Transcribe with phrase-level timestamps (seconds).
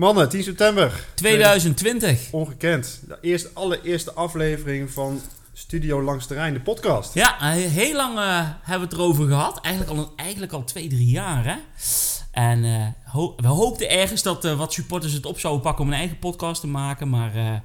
[0.00, 1.04] Mannen, 10 september.
[1.14, 2.28] 2020.
[2.32, 3.00] Ongekend.
[3.08, 5.20] De eerste, allereerste aflevering van
[5.52, 7.14] Studio Langs de Rijn, de podcast.
[7.14, 8.24] Ja, eh, heel lang eh,
[8.62, 9.60] hebben we het erover gehad.
[9.60, 11.44] Eigenlijk al, eigenlijk al twee, drie jaar.
[11.44, 11.54] Hè?
[12.32, 15.98] En eh, ho- we hoopten ergens dat wat supporters het op zouden pakken om een
[15.98, 17.08] eigen podcast te maken.
[17.08, 17.62] Maar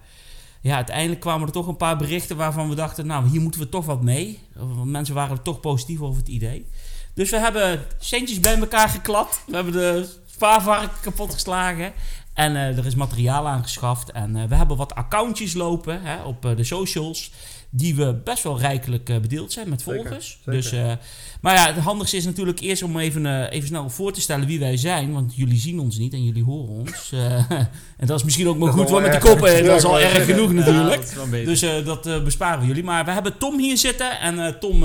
[0.61, 3.05] ja, uiteindelijk kwamen er toch een paar berichten waarvan we dachten...
[3.07, 4.39] nou, hier moeten we toch wat mee.
[4.53, 6.65] Want mensen waren toch positief over het idee.
[7.13, 9.41] Dus we hebben centjes bij elkaar geklapt.
[9.47, 11.93] We hebben de spaarvark kapot geslagen.
[12.35, 14.11] En eh, er is materiaal aangeschaft.
[14.11, 17.31] En eh, we hebben wat accountjes lopen hè, op eh, de socials.
[17.69, 20.39] Die we best wel rijkelijk bedeeld zijn met volgers.
[20.45, 20.51] zeker.
[20.51, 20.97] Dus,
[21.41, 24.59] maar ja, het handigste is natuurlijk eerst om even, even snel voor te stellen wie
[24.59, 25.13] wij zijn.
[25.13, 27.11] Want jullie zien ons niet en jullie horen ons.
[27.97, 29.99] En dat is misschien ook maar Dat goed, want met de koppen, dat is al
[29.99, 31.15] erg genoeg natuurlijk.
[31.31, 32.83] Dus dat besparen we jullie.
[32.83, 34.19] Maar we hebben Tom hier zitten.
[34.19, 34.83] En Tom,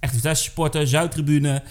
[0.00, 1.62] echt Vitesse supporter, Zuidtribune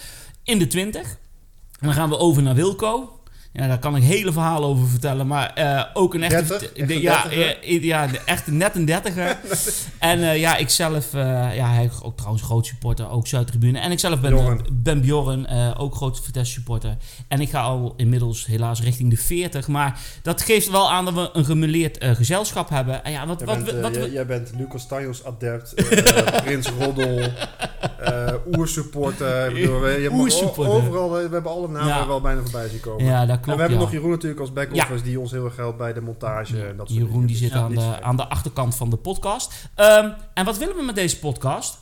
[0.42, 1.02] in de 20.
[1.02, 3.17] En dan gaan we over naar Wilco.
[3.58, 5.26] Ja, daar kan ik hele verhalen over vertellen.
[5.26, 6.44] Maar eh, ook een echte...
[6.58, 6.72] 30?
[6.72, 7.58] de- een ja, 30er?
[7.80, 9.36] ja, de echte net een dertiger.
[9.98, 11.14] en eh, ja, ik zelf...
[11.14, 11.20] eh,
[11.56, 13.10] ja, hij is ook trouwens groot supporter.
[13.10, 13.78] Ook Zuidtribune.
[13.78, 14.60] En ik zelf ben, Bjorn.
[14.72, 15.46] ben Bjorn.
[15.76, 16.96] ook groot Vitesse supporter.
[17.28, 19.68] En ik ga al inmiddels helaas richting de 40.
[19.68, 23.04] Maar dat geeft wel aan dat we een gemeleerd eh, gezelschap hebben.
[23.04, 25.74] En ja, wat, Jij, wat, bent, wat jij, bent Lucas Tanjos adept,
[26.44, 27.20] Prins Roddel,
[28.56, 29.46] oersupporter.
[29.48, 30.74] Ik bedoel, we- je Oersupporter.
[30.74, 32.06] o- Overal, we hebben alle namen Ja.
[32.06, 33.04] wel bijna voorbij zien komen.
[33.04, 35.56] Ja, dat en klopt, we hebben nog Jeroen natuurlijk als back-office, die ons heel erg
[35.56, 37.26] helpt bij de montage en dat soort Jeroen dingen.
[37.26, 39.70] die Dus zit aan, de, aan de achterkant van de podcast.
[39.74, 41.78] Ehm, en wat willen we met deze podcast?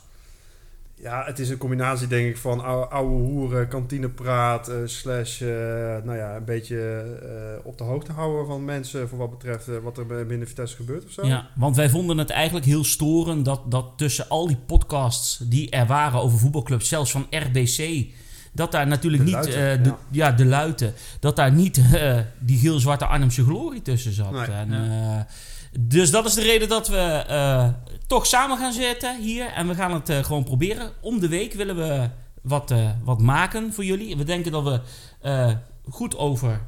[0.99, 5.47] Ja, het is een combinatie denk ik van oude, oude hoeren, kantinepraat, eh, slash, eh,
[6.03, 6.77] nou ja, een beetje
[7.21, 11.05] eh, op de hoogte houden van mensen voor wat betreft wat er binnen Vitesse gebeurt
[11.05, 11.25] of zo.
[11.25, 15.69] Ja, want wij vonden het eigenlijk heel storend dat, dat tussen al die podcasts die
[15.69, 18.07] er waren over voetbalclubs, zelfs van RBC,
[18.57, 20.27] dat daar natuurlijk De niet, Luiten, eh, de, ja.
[20.27, 20.31] ja.
[20.31, 24.31] de luiten, dat daar niet eh, die geel-zwarte Arnhemse glorie tussen zat.
[24.31, 25.17] Nee, en, ja.
[25.17, 27.73] eh, dus dat is de reden dat we
[28.07, 30.91] toch samen gaan zitten hier en we gaan het gewoon proberen.
[31.01, 32.09] Om de week willen we
[32.41, 32.73] wat,
[33.03, 34.17] wat maken voor jullie.
[34.17, 34.81] We denken dat we
[35.89, 36.61] goed over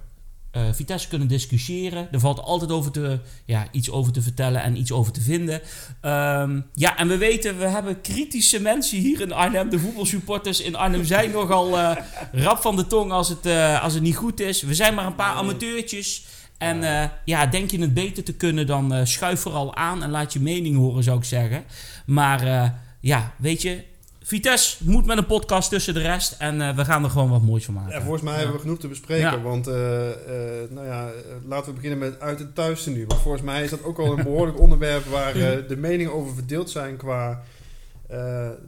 [0.60, 2.08] eh, Vitesse kunnen discussiëren.
[2.12, 5.62] Er valt altijd over te, ja, iets over te vertellen en iets over te vinden.
[6.02, 9.70] Ehm, ja, en we weten, we hebben kritische mensen hier in Arnhem.
[9.70, 11.96] De voetbalsupporters in Arnhem zijn nogal eh,
[12.46, 14.62] rap van de tong als het, eh, als het niet goed is.
[14.62, 16.26] We zijn maar een paar amateurtjes.
[16.58, 20.40] En ja, denk je het beter te kunnen, dan schuif vooral aan en laat je
[20.40, 21.64] mening horen, zou ik zeggen.
[22.06, 23.84] Maar ja, weet je,
[24.30, 26.36] Vitesse moet met een podcast tussen de rest.
[26.40, 27.92] En eh, we gaan er gewoon wat moois van maken.
[27.94, 28.38] Ja, volgens mij Ja.
[28.40, 29.32] hebben we genoeg te bespreken.
[29.32, 29.42] Ja.
[29.42, 30.12] Want uh, uh,
[30.70, 31.10] nou ja,
[31.46, 33.06] laten we beginnen met uit en thuis nu.
[33.08, 35.34] Want volgens mij is dat ook wel een behoorlijk onderwerp waar
[35.68, 37.44] de meningen over verdeeld zijn qua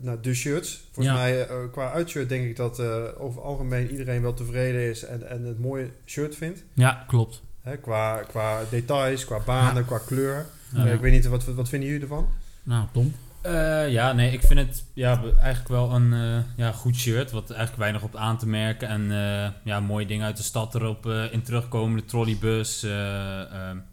[0.02, 0.84] nou, de shirts.
[0.92, 2.80] Volgens mij qua uitshirt denk ik dat
[3.18, 6.64] over algemeen iedereen wel tevreden is en, en het mooie shirt vindt.
[6.74, 7.42] Ja, klopt.
[7.62, 10.46] Hè, qua, qua details, qua banen, qua kleur.
[10.94, 12.28] Ik weet niet, wat, wat vinden jullie ervan?
[12.64, 13.14] Nou, Tom.
[13.42, 16.20] Eh, ja, nee, ik vind het ja, eigenlijk wel een eh,
[16.56, 17.32] ja, goed shirt.
[17.32, 18.88] Wat eigenlijk weinig op aan te merken.
[18.88, 21.98] En eh, ja, mooie dingen uit de stad erop eh, in terugkomen.
[21.98, 22.82] De trolleybus.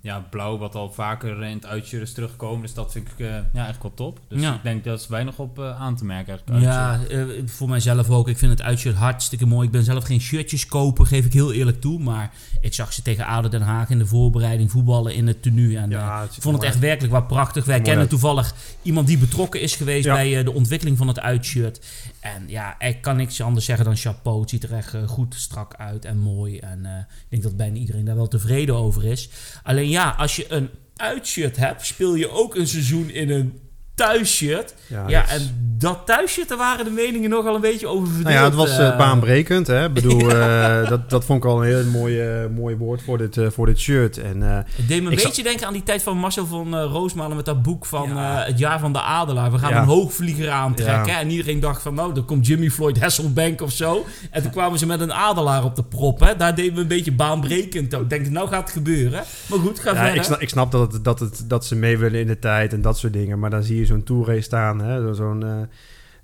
[0.00, 2.62] ja, blauw, wat al vaker in het uitshirt is teruggekomen.
[2.62, 4.20] Dus dat vind ik eh, ja, echt wel top.
[4.28, 4.54] Dus Ja.
[4.54, 6.38] ik denk dat is weinig op aan te merken.
[6.46, 6.62] Eigenlijk.
[6.64, 6.98] Ja,
[7.46, 8.28] voor mijzelf ook.
[8.28, 9.66] Ik vind het uitshirt hartstikke mooi.
[9.66, 11.98] Ik ben zelf geen shirtjes kopen, geef ik heel eerlijk toe.
[12.00, 15.78] Maar ik zag ze tegen ADO Den Haag in de voorbereiding voetballen in het tenue.
[15.78, 17.64] En Ja, het ik vond het echt werkelijk wat prachtig.
[17.64, 18.10] Wij kennen uit.
[18.10, 20.14] toevallig iemand die betrokken is geweest Ja.
[20.14, 21.86] bij eh, de ontwikkeling van het uitshirt.
[22.20, 24.40] En ja, ik kan niks anders zeggen dan chapeau.
[24.40, 26.58] Het ziet er echt eh, goed strak uit en mooi.
[26.58, 29.28] En eh, ik denk dat bijna iedereen daar wel tevreden over is.
[29.62, 33.58] Alleen ja, als je een uitshirt hebt, speel je ook een seizoen in een
[33.98, 34.74] thuisshirt.
[34.86, 38.06] Ja, Ja, dat is- en dat thuisshirt, daar waren de meningen nogal een beetje over
[38.06, 38.24] verdeeld.
[38.24, 38.96] Nou ja, het was eh, eh.
[38.98, 39.66] baanbrekend.
[39.66, 39.84] Hè?
[39.84, 42.22] Ik bedoel, eh, dat, dat vond ik al een heel mooi,
[42.54, 44.18] mooi woord voor dit, voor dit shirt.
[44.18, 47.44] En, Het deed me een beetje denken aan die tijd van Marcel van Roosmalen met
[47.44, 48.44] dat boek van Ja.
[48.44, 49.52] Het jaar van de adelaar.
[49.52, 51.16] We gaan een hoogvlieger aantrekken.
[51.18, 54.04] En iedereen dacht van, nou, dan komt Jimmy Floyd Hasselbank of zo.
[54.30, 56.20] En toen kwamen ze met een adelaar op de prop.
[56.20, 56.36] Hè?
[56.36, 57.92] Daar deden we een beetje baanbrekend.
[57.92, 59.22] Ik denk, nou gaat het gebeuren.
[59.46, 60.14] Maar goed, ga verder.
[60.14, 62.72] ik, snap, ik snap dat, het, dat, het, dat ze mee willen in de tijd
[62.72, 63.38] en dat soort dingen.
[63.38, 64.80] Maar dan zie je zo'n tourrace staan.
[64.80, 65.00] Hè?
[65.00, 65.52] Zo- Zo'n eh,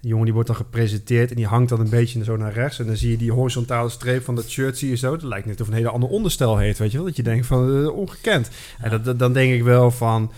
[0.00, 2.78] jongen die wordt dan gepresenteerd en die hangt dan een beetje zo naar rechts.
[2.78, 5.12] En dan zie je die horizontale streep van dat shirt, zie je zo.
[5.12, 7.06] Het lijkt net of een hele ander onderstel heeft, weet je wel.
[7.06, 8.50] Dat je denkt van, eh, ongekend.
[8.80, 10.32] En dat, dat- dan denk ik wel van,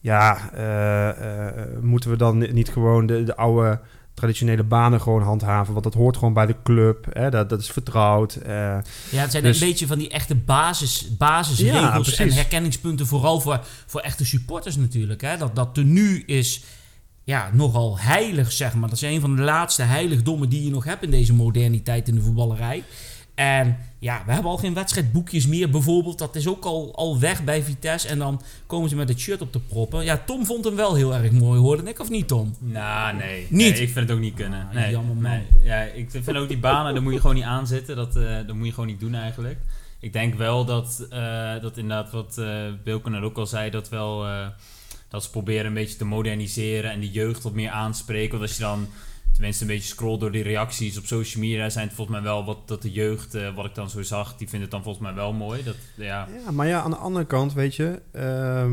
[0.00, 3.80] ja, eh, moeten we dan niet gewoon de, de oude
[4.20, 5.72] traditionele banen gewoon handhaven?
[5.72, 7.06] Want dat hoort gewoon bij de club.
[7.10, 7.30] Hè?
[7.30, 8.34] Dat, dat is vertrouwd.
[8.34, 8.52] eh.
[9.10, 13.06] Ja, het zijn Dus- een beetje van die echte basis, basisregels Ja, en herkenningspunten.
[13.06, 15.20] Vooral voor, voor echte supporters natuurlijk.
[15.20, 15.36] Hè?
[15.36, 16.62] Dat, dat tenue is
[17.24, 18.88] ja, nogal heilig, zeg maar.
[18.88, 22.14] Dat is een van de laatste heiligdommen die je nog hebt in deze moderniteit in
[22.14, 22.84] de voetballerij.
[23.34, 26.18] En ja, we hebben al geen wedstrijdboekjes meer bijvoorbeeld.
[26.18, 28.08] Dat is ook al, al weg bij Vitesse.
[28.08, 30.04] En dan komen ze met het shirt op te proppen.
[30.04, 32.54] Ja, Tom vond hem wel heel erg mooi, hoorde ik, of niet Tom?
[32.58, 33.40] Nou, nee.
[33.40, 33.50] Niet?
[33.50, 34.66] Nee, ik vind het ook niet kunnen.
[34.68, 35.22] Ah, Nee, jammer, man.
[35.30, 35.42] nee.
[35.62, 37.96] Ja, ik vind ook die banen, daar moet je gewoon niet aan zitten.
[37.96, 39.58] Dat, eh, dat moet je gewoon niet doen eigenlijk.
[40.00, 42.46] Ik denk wel dat, eh, dat inderdaad wat eh
[42.84, 44.26] Bilken er ook al zei, dat wel...
[44.26, 44.46] eh,
[45.08, 48.30] dat ze proberen een beetje te moderniseren en de jeugd wat meer aanspreken.
[48.38, 48.88] Want als je dan
[49.40, 52.44] tenminste een beetje scrolt door die reacties op social media, zijn het volgens mij wel
[52.44, 55.04] wat dat de jeugd, eh, wat ik dan zo zag, die vindt het dan volgens
[55.04, 55.62] mij wel mooi.
[55.64, 58.00] Dat, ja, Ja, maar ja, aan de andere kant, weet je...
[58.12, 58.72] ehm,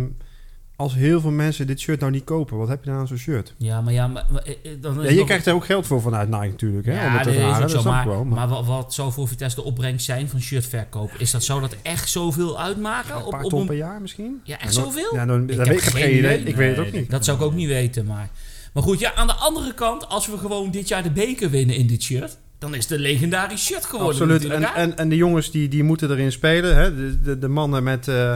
[0.75, 3.17] als heel veel mensen dit shirt nou niet kopen, wat heb je dan aan zo'n
[3.17, 3.53] shirt?
[3.57, 5.87] Ja, maar ja, maar, maar, eh, eh, dan Ja, je nog- krijgt er ook geld
[5.87, 6.91] voor vanuit Nike natuurlijk, hè?
[6.91, 7.89] om Ja, het te dat is ook dat zo.
[7.89, 8.23] Maar, wel.
[8.25, 11.11] maar, Maar, wat, wat zou voor Vitesse de opbrengst zijn van shirtverkoop?
[11.17, 13.15] Is dat, zou dat echt zoveel uitmaken?
[13.15, 14.41] een Op, paar op ton een- per jaar misschien?
[14.43, 15.15] Ja, echt Ja, zoveel?
[15.15, 16.17] Ja, dan, Ik dat heb weet, ik geen idee.
[16.39, 16.43] idee.
[16.43, 17.09] Ik weet het ook niet.
[17.09, 18.29] Dat zou ik ook niet weten, maar...
[18.77, 21.75] Maar goed, ja, aan de andere kant, als we gewoon dit jaar de beker winnen
[21.75, 22.37] in dit shirt...
[22.57, 24.45] dan is het een legendarisch shirt geworden Absoluut.
[24.45, 26.75] En, en, en de jongens die, die moeten erin spelen.
[26.75, 26.95] Hè?
[26.95, 28.35] De, de, de mannen met, eh,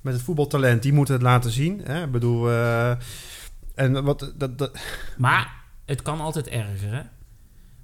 [0.00, 1.80] met het voetbaltalent, die moeten het laten zien.
[1.84, 2.04] Hè?
[2.04, 2.50] Ik bedoel...
[2.50, 2.90] eh,
[3.74, 4.32] en wat...
[4.36, 4.78] Dat, dat,
[5.16, 5.54] Maar
[5.84, 7.02] het kan altijd erger, hè?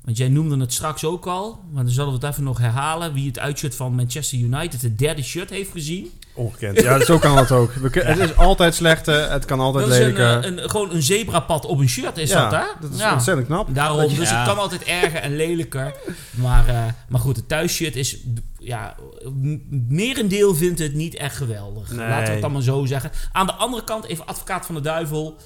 [0.04, 3.12] Want jij noemde het straks ook al, maar dan zullen we het even nog herhalen.
[3.12, 6.10] Wie het uitshirt van Manchester United, het derde shirt, heeft gezien.
[6.34, 6.80] Ongekend.
[6.80, 7.72] Ja, zo kan het ook.
[7.72, 9.08] We kun- Het is altijd slecht.
[9.08, 10.44] eh, Het kan altijd Dat is een, lelijker.
[10.56, 12.66] eh, een, gewoon een zebrapad op een shirt, is ja, dat, hè?
[12.80, 13.12] dat is ja.
[13.12, 13.74] ontzettend knap.
[13.74, 14.36] Daarom, Dat dus Ja.
[14.38, 15.94] het kan altijd erger en lelijker.
[16.30, 18.16] Maar, eh, maar goed, het thuisshirt is...
[18.58, 18.94] Ja,
[19.24, 19.58] m-
[19.88, 21.90] merendeel vindt het niet echt geweldig.
[21.90, 22.08] Nee.
[22.08, 23.10] Laten we het dan maar zo zeggen.
[23.32, 25.36] Aan de andere kant, even advocaat van de duivel.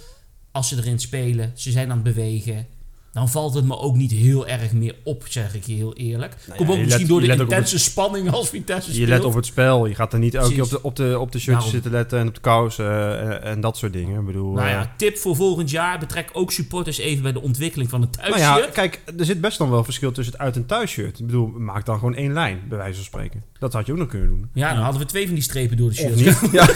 [0.52, 2.66] Als ze erin spelen, ze zijn aan het bewegen...
[3.16, 6.34] Dan valt het me ook niet heel erg meer op, zeg ik je heel eerlijk.
[6.46, 8.94] Nou Komt ja, ook je misschien let- door je de intense spanning als Vitesse Je
[8.94, 9.08] speelt.
[9.08, 9.86] let op het spel.
[9.86, 12.18] Je gaat er niet elke keer op de, op de, op de shirtjes zitten letten
[12.18, 14.20] en op de kous eh, en dat soort dingen.
[14.20, 15.98] Ik bedoel, Nou eh, ja, tip voor volgend jaar.
[15.98, 18.64] Betrek ook supporters even bij de ontwikkeling van het nou thuisshirt.
[18.66, 21.18] ja, kijk, er zit best dan wel verschil tussen het uit- en thuisshirt.
[21.18, 23.42] Ik bedoel, maak dan gewoon één lijn, bij wijze van spreken.
[23.58, 24.48] Dat had je ook nog kunnen doen.
[24.52, 26.16] Ja, dan hadden we twee van die strepen door de shirt.
[26.16, 26.40] niet?
[26.52, 26.66] Ja,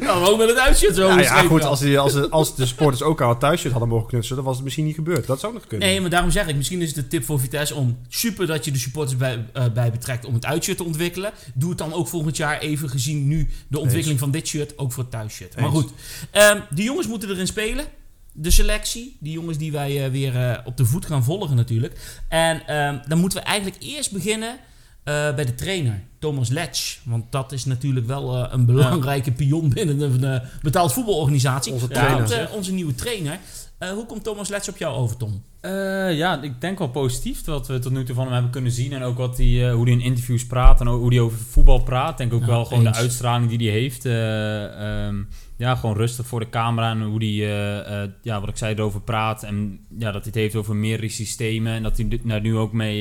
[0.00, 1.06] Nou, ook met het uitshirt zo.
[1.06, 3.72] ja, ja, geschreven goed, als, die, als, de, als de supporters ook al het thuisshirt
[3.72, 5.26] hadden mogen knutselen, dan was het misschien niet gebeurd.
[5.26, 5.88] Dat zou nog kunnen.
[5.88, 8.64] Nee, maar daarom zeg ik, misschien is het een tip voor Vitesse om super dat
[8.64, 11.32] je de supporters bij, eh, bij betrekt om het uitshirt te ontwikkelen.
[11.54, 14.92] Doe het dan ook volgend jaar even gezien nu de ontwikkeling van dit shirt, ook
[14.92, 15.56] voor het thuisshirt.
[15.56, 15.92] Maar goed,
[16.30, 17.84] ehm, de jongens moeten erin spelen.
[18.32, 22.20] De selectie, die jongens die wij eh, weer eh, op de voet gaan volgen natuurlijk.
[22.28, 24.58] En ehm, dan moeten we eigenlijk eerst beginnen
[25.04, 26.98] eh, bij de trainer, Thomas Letch.
[27.02, 31.72] Want dat is natuurlijk wel een belangrijke pion binnen een eh, betaald voetbalorganisatie.
[31.72, 32.50] Onze trainer.
[32.52, 33.38] onze nieuwe trainer.
[33.84, 35.42] Eh, hoe komt Thomas Letch op jou over, Tom?
[35.64, 38.70] Eh, ja, ik denk wel positief wat we tot nu toe van hem hebben kunnen
[38.72, 38.92] zien.
[38.92, 41.82] En ook wat die, eh, hoe hij in interviews praat en hoe hij over voetbal
[41.82, 42.18] praat.
[42.18, 44.04] Denk ook wel gewoon de uitstraling die hij heeft.
[44.04, 45.22] eh, ehm,
[45.56, 49.42] ja, gewoon rustig voor de camera en hoe hij, ja, wat ik zei, erover praat.
[49.42, 51.72] En ja, dat hij het heeft over meerdere systemen.
[51.72, 52.98] En dat hij daar nu ook mee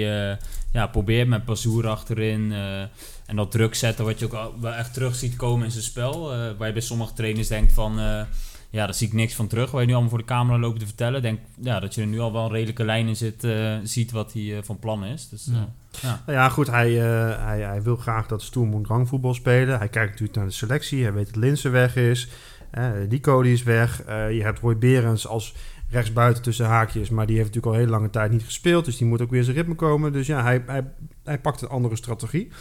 [0.72, 2.52] ja, probeert met Bazoer achterin.
[3.26, 6.28] en dat druk zetten wat je ook wel echt terug ziet komen in zijn spel.
[6.58, 8.00] waar je bij sommige trainers denkt van...
[8.74, 9.72] eh, ja, daar zie ik niks van terug.
[9.72, 11.22] Waar je nu allemaal voor de camera lopen te vertellen.
[11.22, 14.12] Denk ja, dat je er nu al wel een redelijke lijn in zit, eh, ziet
[14.12, 15.30] wat hij eh, van plan is.
[15.30, 15.74] Dus, eh, Ja.
[16.02, 16.22] ja.
[16.26, 19.78] Nou ja, goed, hij, eh, hij, hij wil graag dat Stoelmoen rangvoetbal spelen.
[19.78, 21.04] Hij kijkt natuurlijk naar de selectie.
[21.04, 22.30] Hij weet dat Linsen weg is.
[22.72, 24.04] Eh die is weg.
[24.04, 25.54] Eh, je hebt Roy Berens als
[25.90, 27.10] rechtsbuiten tussen haakjes.
[27.10, 28.86] Maar die heeft natuurlijk al heel lange tijd niet gespeeld.
[28.86, 30.12] Dus die moet ook weer zijn ritme komen.
[30.14, 30.84] Dus ja, hij, hij,
[31.24, 32.52] hij pakt een andere strategie.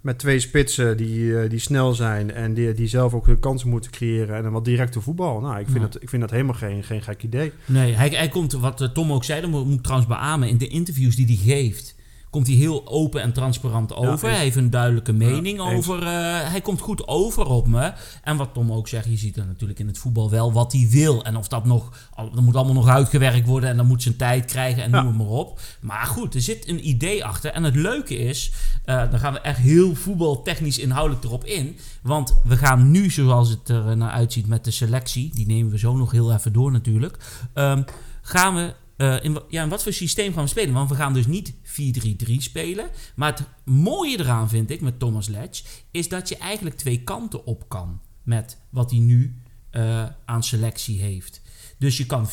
[0.00, 3.68] Met twee spitsen die, eh, die snel zijn en die, die zelf ook de kansen
[3.68, 4.36] moeten creëren.
[4.36, 5.40] En een wat directe voetbal.
[5.40, 5.82] Nou, ik vind, Ja.
[5.88, 7.52] dat, ik vind dat helemaal geen, geen gek idee.
[7.66, 10.48] Nee, hij, hij komt, wat eh, Tom ook zei, dat moet moet ik trouwens beamen,
[10.48, 11.94] in de interviews die hij geeft,
[12.30, 14.28] komt hij heel open en transparant over.
[14.30, 16.02] hij heeft een duidelijke mening over.
[16.02, 17.92] eh, hij komt goed over op me.
[18.22, 20.86] En wat Tom ook zegt, je ziet er natuurlijk in het voetbal wel wat hij
[20.90, 21.24] wil.
[21.24, 24.44] En of dat nog, dat moet allemaal nog uitgewerkt worden en dan moet zijn tijd
[24.44, 24.96] krijgen en Ja.
[25.02, 25.60] noem het maar op.
[25.80, 27.50] Maar goed, er zit een idee achter.
[27.52, 28.52] En het leuke is,
[28.84, 31.76] eh, dan gaan we echt heel voetbaltechnisch inhoudelijk erop in.
[32.02, 35.78] Want we gaan nu, zoals het er naar uitziet met de selectie, die nemen we
[35.78, 37.16] zo nog heel even door natuurlijk.
[37.54, 37.82] Ehm,
[38.22, 38.74] gaan we.
[38.98, 40.74] Eh, in, ja, in wat voor systeem gaan we spelen?
[40.74, 42.88] Want we gaan dus niet 4-3-3 spelen.
[43.14, 45.62] Maar het mooie eraan vind ik met Thomas Letch.
[45.90, 48.00] is dat je eigenlijk twee kanten op kan.
[48.22, 49.34] met wat hij nu
[49.70, 51.40] eh, aan selectie heeft.
[51.78, 52.32] Dus je kan 4-3-3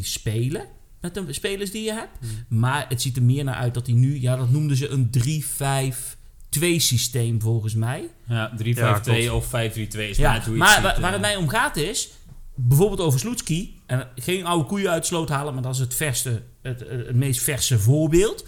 [0.00, 0.64] spelen.
[1.00, 2.18] met de spelers die je hebt.
[2.48, 4.20] Maar het ziet er meer naar uit dat hij nu.
[4.20, 5.10] ja, dat noemden ze een
[6.58, 8.08] 3-5-2 systeem volgens mij.
[8.28, 9.30] Ja, 3-5-2 Ja, klopt.
[9.30, 11.12] of 5-3-2 is Ja, maar hoe maar ziet, waar, waar eh.
[11.12, 12.08] het mij om gaat is,
[12.54, 16.42] bijvoorbeeld over Sloetski, en geen oude koeien uit sloot halen, maar dat is het, verste,
[16.62, 18.44] het, het, het meest verse voorbeeld.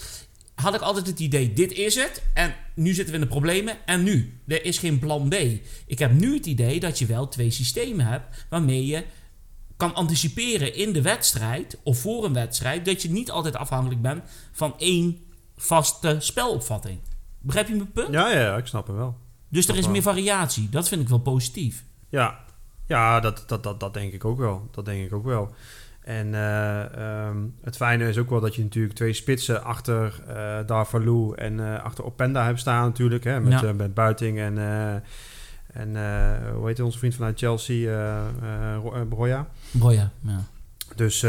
[0.54, 3.86] Had ik altijd het idee, dit is het, en nu zitten we in de problemen,
[3.86, 4.40] en nu?
[4.46, 5.34] Er is geen plan B.
[5.86, 9.04] Ik heb nu het idee dat je wel twee systemen hebt, waarmee je
[9.76, 14.22] kan anticiperen in de wedstrijd, of voor een wedstrijd, dat je niet altijd afhankelijk bent
[14.52, 15.18] van één
[15.56, 16.98] vaste spelopvatting.
[17.40, 18.12] Begrijp je mijn punt?
[18.12, 19.16] Ja, ja, ik snap hem wel.
[19.48, 20.68] Dus er is meer variatie.
[20.68, 21.84] Dat vind ik wel positief.
[22.08, 22.44] Ja,
[22.86, 24.68] ja dat, dat, dat, dat denk ik ook wel.
[24.70, 25.54] Dat denk ik ook wel.
[26.00, 30.20] En eh, ehm, het fijne is ook wel dat je natuurlijk twee spitsen achter
[30.66, 33.24] Darvalu en eh, achter Openda hebt staan natuurlijk.
[33.24, 33.72] Hè, met, Ja.
[33.72, 34.58] met Buiting en,
[35.72, 35.96] en
[36.54, 38.20] hoe heet onze vriend vanuit Chelsea,
[38.82, 39.46] Ro- Broja.
[39.70, 40.40] Boja, ja.
[40.96, 41.20] Dus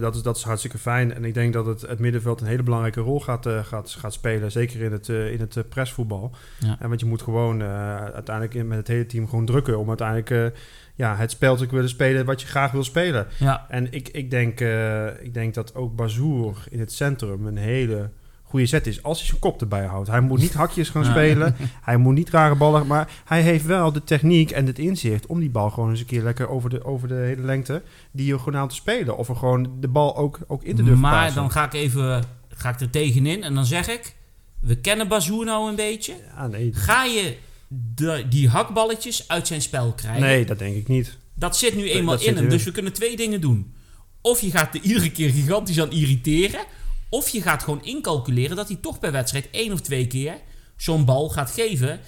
[0.00, 1.14] dat, is, dat is hartstikke fijn.
[1.14, 4.50] En ik denk dat het, het middenveld een hele belangrijke rol gaat, gaat, gaat spelen.
[4.52, 6.30] Zeker in het, eh, in het pressvoetbal.
[6.60, 6.76] Ja.
[6.80, 9.78] En want je moet gewoon uiteindelijk in- met het hele team gewoon drukken.
[9.78, 10.56] Om uiteindelijk
[10.96, 13.26] ja, het spel te willen spelen wat je graag wil spelen.
[13.38, 17.56] Ja, En ik, ik, denk, eh, ik denk dat ook Bazoer in het centrum een
[17.56, 18.10] hele
[18.42, 19.02] goede zet is.
[19.02, 20.08] Als hij zijn kop erbij houdt.
[20.08, 21.10] Hij moet niet hakjes gaan Ja.
[21.10, 21.56] spelen.
[21.82, 22.86] Hij moet niet rare ballen.
[22.86, 26.06] Maar hij heeft wel de techniek en het inzicht om die bal gewoon eens een
[26.06, 29.16] keer lekker over de, over de hele lengte diagonaal te spelen.
[29.16, 31.40] Of er gewoon de bal ook, ook in te durven maar passen.
[31.40, 34.14] dan ga ik even ga ik er tegenin en dan zeg ik...
[34.60, 36.14] We kennen Bazoer nou een beetje.
[36.36, 36.70] Ja, nee.
[36.72, 37.36] Ga je
[37.68, 40.20] de, die hakballetjes uit zijn spel krijgen?
[40.22, 41.16] nee, dat denk ik niet.
[41.34, 42.48] Dat zit nu eenmaal dat in hem.
[42.48, 43.74] Dus we kunnen twee dingen doen.
[44.20, 46.64] Of je gaat er iedere keer gigantisch aan irriteren.
[47.08, 50.34] Of je gaat gewoon incalculeren dat hij toch per wedstrijd één of twee keer
[50.76, 52.00] zo'n bal gaat geven.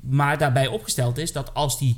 [0.00, 1.96] Maar daarbij opgesteld is dat als hij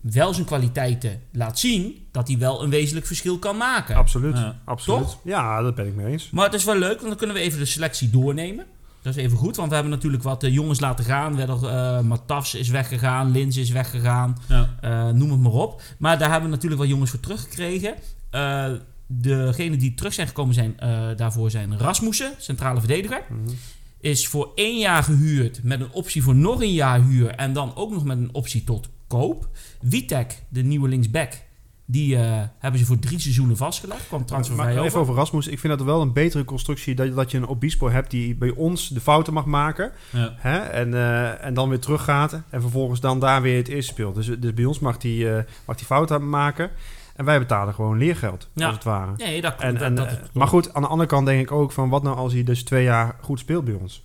[0.00, 3.96] wel zijn kwaliteiten laat zien, dat hij wel een wezenlijk verschil kan maken.
[3.96, 4.36] Absoluut.
[4.64, 5.00] Absoluut.
[5.00, 5.18] Toch?
[5.24, 6.30] Ja, dat ben ik mee eens.
[6.30, 8.66] Maar het is wel leuk, want dan kunnen we even de selectie doornemen.
[9.02, 11.32] Dat is even goed, want we hebben natuurlijk wat eh, jongens laten gaan.
[11.32, 14.38] We hebben, eh Matafs is weggegaan, Lins is weggegaan.
[14.48, 14.68] Ja.
[14.80, 15.82] Eh, noem het maar op.
[15.98, 17.94] Maar daar hebben we natuurlijk wel jongens voor teruggekregen.
[18.30, 18.70] Eh
[19.12, 20.74] degenen die terug zijn gekomen zijn,
[21.16, 23.22] daarvoor zijn Rasmussen, centrale verdediger.
[23.28, 23.54] Mhm.
[24.00, 27.30] Is voor één jaar gehuurd met een optie voor nog een jaar huur.
[27.30, 29.48] En dan ook nog met een optie tot koop.
[29.80, 31.42] Witek, de nieuwe linksback,
[31.90, 34.06] die eh, hebben ze voor drie seizoenen vastgelegd.
[34.06, 34.86] Kwam transfervrij Maar over.
[34.88, 35.46] even over Rasmus.
[35.46, 38.50] Ik vind dat wel een betere constructie dat, dat je een Obispo hebt die bij
[38.50, 39.92] ons de fouten mag maken.
[40.10, 40.34] Ja.
[40.36, 40.58] Hè?
[40.58, 42.32] En, eh, en dan weer teruggaat.
[42.50, 44.14] En vervolgens dan daar weer het eerste speelt.
[44.14, 46.70] Dus, dus bij ons mag die, eh, mag die fouten maken.
[47.16, 48.66] En wij betalen gewoon leergeld, Ja.
[48.66, 49.12] als het ware.
[49.16, 51.72] Nee, dat, En, dat, en, dat maar goed, aan de andere kant denk ik ook
[51.72, 51.88] van...
[51.88, 54.02] wat nou als hij dus twee jaar goed speelt bij ons?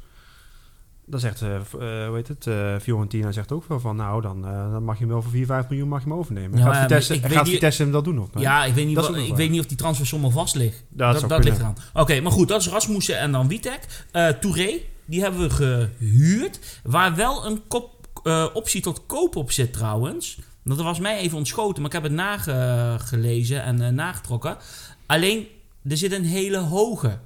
[1.07, 1.61] Dan zegt, eh eh,
[2.07, 3.95] hoe heet het, eh, Fiorentina zegt ook wel van...
[3.95, 6.17] nou, dan, eh, dan mag je hem wel voor 4, 5 miljoen mag je hem
[6.17, 6.59] overnemen.
[6.59, 8.29] Ja, gaat Vitesse, ik gaat Vitesse hem dat doen nog?
[8.37, 9.35] Ja, ik weet niet, wat- ik wel.
[9.35, 10.83] weet niet of die transfersom al vast ligt.
[10.89, 11.75] dat, dat ligt eraan.
[11.93, 14.05] Oké, maar goed, dat is Rasmussen en dan Witek.
[14.11, 16.79] Eh Touré, die hebben we gehuurd.
[16.83, 20.39] Waar wel een kop, eh, optie tot koop op zit trouwens.
[20.63, 24.57] Dat was mij even ontschoten, maar ik heb het nagelezen en eh, nagetrokken.
[25.05, 25.47] Alleen,
[25.89, 27.17] er zit een hele hoge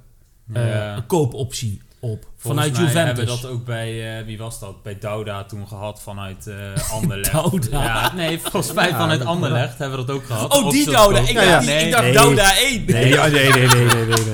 [0.52, 1.04] eh, Ja.
[1.06, 2.22] koopoptie op.
[2.36, 3.04] Volgens vanuit mij Juventus.
[3.16, 4.82] hebben we dat ook bij, eh, wie was dat?
[4.82, 7.32] Bij Douda toen gehad vanuit eh Anderlecht.
[7.32, 7.82] Douda.
[7.84, 10.54] Ja, nee, volgens mij Ja, vanuit Anderlecht hebben we dat ook gehad.
[10.54, 11.18] Oh, die Douda.
[11.18, 11.50] Ik, Ja, ja.
[11.50, 12.12] dacht, die- ik Nee, dacht nee.
[12.12, 12.84] Douda 1.
[12.86, 14.24] Nee, nee, nee, nee, nee, nee,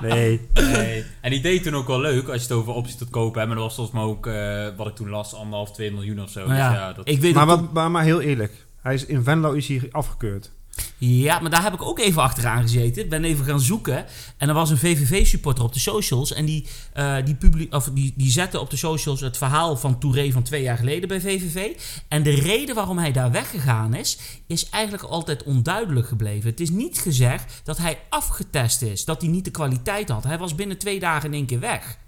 [0.00, 0.40] nee.
[0.54, 0.64] nee.
[0.72, 1.04] Nee.
[1.20, 3.46] En die deed toen ook wel leuk als je het over optie tot kopen hebt.
[3.46, 6.30] Maar dat was volgens mij ook, eh, wat ik toen las, anderhalf, 2 miljoen of
[6.30, 6.40] zo.
[6.40, 8.52] Ja, dus ja, dat, ik weet Maar, dat wat, maar, maar heel eerlijk.
[8.82, 10.50] Hij is, in Venlo is hij afgekeurd.
[10.98, 13.02] Ja, maar daar heb ik ook even achteraan gezeten.
[13.02, 14.06] Ik ben even gaan zoeken.
[14.36, 16.32] En er was een VVV-supporter op de socials.
[16.32, 20.32] En die, eh, die, of die, die zette op de socials het verhaal van Touré
[20.32, 21.80] van twee jaar geleden bij VVV.
[22.08, 26.50] En de reden waarom hij daar weggegaan is, is eigenlijk altijd onduidelijk gebleven.
[26.50, 29.04] Het is niet gezegd dat hij afgetest is.
[29.04, 30.24] Dat hij niet de kwaliteit had.
[30.24, 31.98] Hij was binnen twee dagen in één keer weg.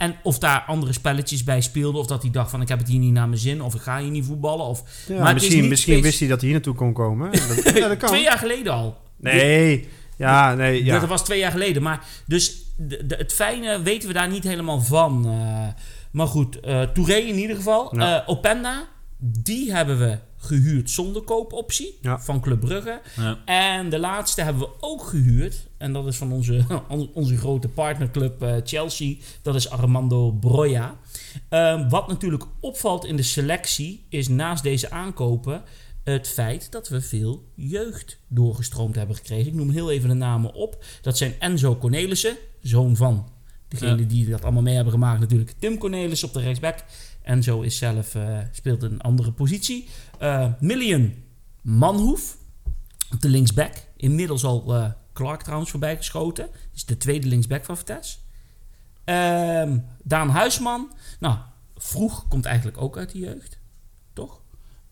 [0.00, 2.00] En of daar andere spelletjes bij speelden.
[2.00, 3.62] Of dat hij dacht van ik heb het hier niet naar mijn zin.
[3.62, 4.66] Of ik ga hier niet voetballen.
[4.66, 7.30] Of, Ja, Maar misschien misschien wist hij dat hij hier naartoe kon komen.
[7.64, 8.08] Dat, ja, dat kan.
[8.08, 8.96] twee jaar geleden al.
[9.16, 10.98] Nee, ja, nee, ja.
[10.98, 11.82] Dat was twee jaar geleden.
[11.82, 15.26] Maar dus de, de- het fijne weten we daar niet helemaal van.
[15.26, 15.82] eh.
[16.10, 17.96] maar goed, eh Touré in ieder geval.
[17.96, 18.20] Ja.
[18.22, 18.88] Eh, Openda,
[19.18, 22.20] die hebben we gehuurd zonder koopoptie Ja.
[22.20, 23.00] van Club Brugge.
[23.16, 23.38] ja.
[23.44, 25.66] En de laatste hebben we ook gehuurd.
[25.76, 26.64] En dat is van onze,
[27.14, 29.14] onze grote partnerclub eh, Chelsea.
[29.42, 30.96] Dat is Armando Broja.
[31.48, 35.62] Ehm, wat natuurlijk opvalt in de selectie is naast deze aankopen
[36.04, 39.46] het feit dat we veel jeugd doorgestroomd hebben gekregen.
[39.46, 40.84] Ik noem heel even de namen op.
[41.02, 43.28] Dat zijn Enzo Cornelissen, zoon van
[43.68, 44.06] degene Ja.
[44.08, 45.54] die dat allemaal mee hebben gemaakt natuurlijk.
[45.58, 46.84] Tim Cornelissen op de rechtsback.
[47.30, 49.88] Enzo is zelf, eh, speelt een andere positie.
[50.18, 51.14] Eh Million
[51.60, 52.36] Manhoef
[53.18, 53.72] de linksback.
[53.96, 56.48] Inmiddels al eh, Clark trouwens voorbij geschoten.
[56.74, 58.18] is de tweede linksback van Vitesse.
[59.04, 60.92] Ehm, Daan Huisman.
[61.20, 61.36] Nou,
[61.76, 63.58] vroeg komt eigenlijk ook uit de jeugd.
[64.12, 64.40] Toch?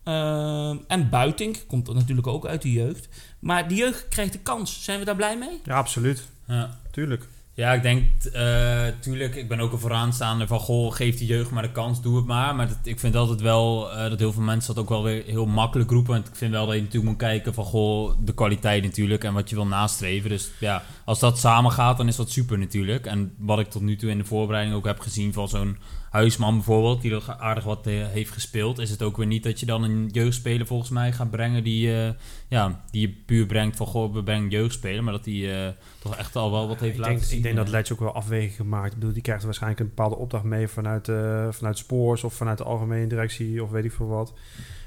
[0.03, 3.07] Ehm, en Buitink komt er natuurlijk ook uit de jeugd.
[3.39, 4.83] Maar de jeugd krijgt de kans.
[4.83, 5.61] Zijn we daar blij mee?
[5.63, 6.27] Ja, absoluut.
[6.47, 6.79] Ja.
[6.91, 7.27] Tuurlijk.
[7.59, 11.51] Ja, ik denk, eh tuurlijk, ik ben ook een vooraanstaande van, goh, geef die jeugd
[11.51, 12.55] maar de kans, doe het maar.
[12.55, 15.23] Maar dat, ik vind altijd wel eh, dat heel veel mensen dat ook wel weer
[15.25, 16.13] heel makkelijk roepen.
[16.13, 19.33] Want ik vind wel dat je natuurlijk moet kijken van, goh, de kwaliteit natuurlijk en
[19.33, 20.29] wat je wil nastreven.
[20.29, 23.05] Dus ja, als dat samen gaat, dan is dat super natuurlijk.
[23.05, 25.77] En wat ik tot nu toe in de voorbereiding ook heb gezien van zo'n
[26.09, 29.59] Huisman bijvoorbeeld, die er aardig wat eh, heeft gespeeld, is het ook weer niet dat
[29.59, 32.09] je dan een jeugdspeler volgens mij gaat brengen die, eh,
[32.47, 35.03] ja, die je puur brengt van, goh, we brengen jeugdspeler.
[35.03, 37.37] Maar dat die eh, toch echt al wel wat heeft ik laten denk, zien.
[37.37, 37.69] ik denk dat.
[37.69, 38.93] Letch ook wel afweging gemaakt.
[38.93, 42.57] Ik bedoel, die krijgt waarschijnlijk een bepaalde opdracht mee vanuit, eh, vanuit Spoors of vanuit
[42.57, 44.33] de algemene directie of weet ik veel wat.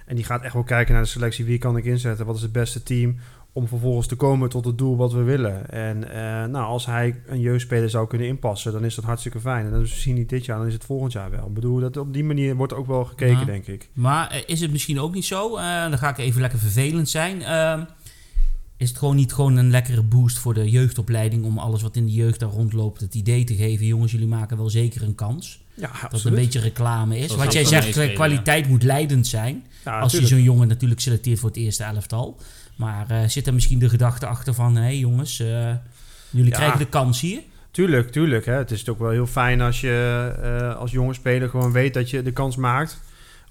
[0.07, 1.45] En die gaat echt wel kijken naar de selectie.
[1.45, 2.27] Wie kan ik inzetten?
[2.27, 3.17] Wat is het beste team
[3.55, 5.71] om vervolgens te komen tot het doel wat we willen?
[5.71, 9.65] En eh, nou, als hij een jeugdspeler zou kunnen inpassen, dan is dat hartstikke fijn.
[9.67, 11.47] En dat is misschien niet dit jaar, dan is het volgend jaar wel.
[11.47, 13.45] Ik bedoel, dat op die manier wordt ook wel gekeken, Ja.
[13.45, 13.89] denk ik.
[13.93, 15.57] Maar eh, is het misschien ook niet zo?
[15.57, 17.43] eh, dan ga ik even lekker vervelend zijn.
[17.43, 17.85] ehm,
[18.77, 22.05] is het gewoon niet gewoon een lekkere boost voor de jeugdopleiding om alles wat in
[22.07, 25.61] de jeugd daar rondloopt het idee te geven, jongens, jullie maken wel zeker een kans.
[25.75, 26.39] Ja, Dat het een absoluut.
[26.39, 27.27] beetje reclame is.
[27.27, 29.65] Zoals Wat jij zegt, kwaliteit moet leidend zijn.
[29.85, 32.37] Ja, als je zo'n jongen natuurlijk selecteert voor het eerste elftal.
[32.83, 35.75] Maar eh, zit er misschien de gedachte achter van, hé jongens, eh,
[36.31, 36.57] jullie Ja.
[36.57, 37.41] krijgen de kans hier.
[37.71, 38.45] Tuurlijk, tuurlijk.
[38.47, 38.53] Hè.
[38.53, 42.11] Het is ook wel heel fijn als je eh, als jonge speler gewoon weet dat
[42.11, 43.01] je de kans maakt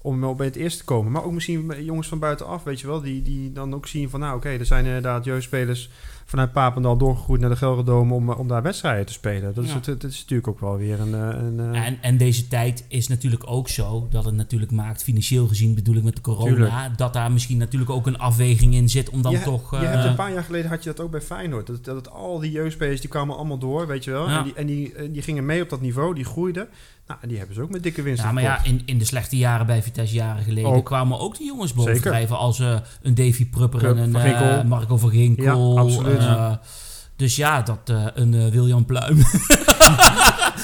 [0.02, 1.12] om op bij het eerste te komen.
[1.12, 4.20] Maar ook misschien jongens van buitenaf, weet je wel, die, die dan ook zien van
[4.20, 5.90] nou oké, er zijn inderdaad jeugdspelers
[6.32, 9.54] vanuit Papendal doorgegroeid naar de Gelredome om, eh, om daar wedstrijden te spelen.
[9.54, 9.76] Dat is, Ja.
[9.76, 11.14] het, het is natuurlijk ook wel weer een...
[11.14, 15.02] eh, een eh, En, en deze tijd is natuurlijk ook zo dat het natuurlijk maakt,
[15.02, 16.98] financieel gezien bedoel ik met de corona, Tuurlijk.
[16.98, 19.70] dat daar misschien natuurlijk ook een afweging in zit om dan je, toch...
[19.70, 21.66] je hebt een paar jaar geleden had je dat ook bij Feyenoord.
[21.66, 24.28] Dat, dat al die jeugdspelers die kwamen allemaal door, weet je wel.
[24.28, 24.38] Ja.
[24.38, 26.68] En, die, en die, die gingen mee op dat niveau, die groeiden.
[27.12, 29.04] Nou, en die hebben ze ook met dikke winst Ja, maar ja, in, in de
[29.04, 30.84] slechte jaren bij Vitesse jaren geleden Ook.
[30.84, 34.96] kwamen ook de jongens bovendrijven als eh, een Davy Prupper en een Van eh, Marco
[34.96, 35.74] van Ginkel.
[35.74, 36.18] Ja, absoluut.
[36.18, 36.52] eh,
[37.16, 37.78] dus ja, dat
[38.14, 39.22] een William Pluim.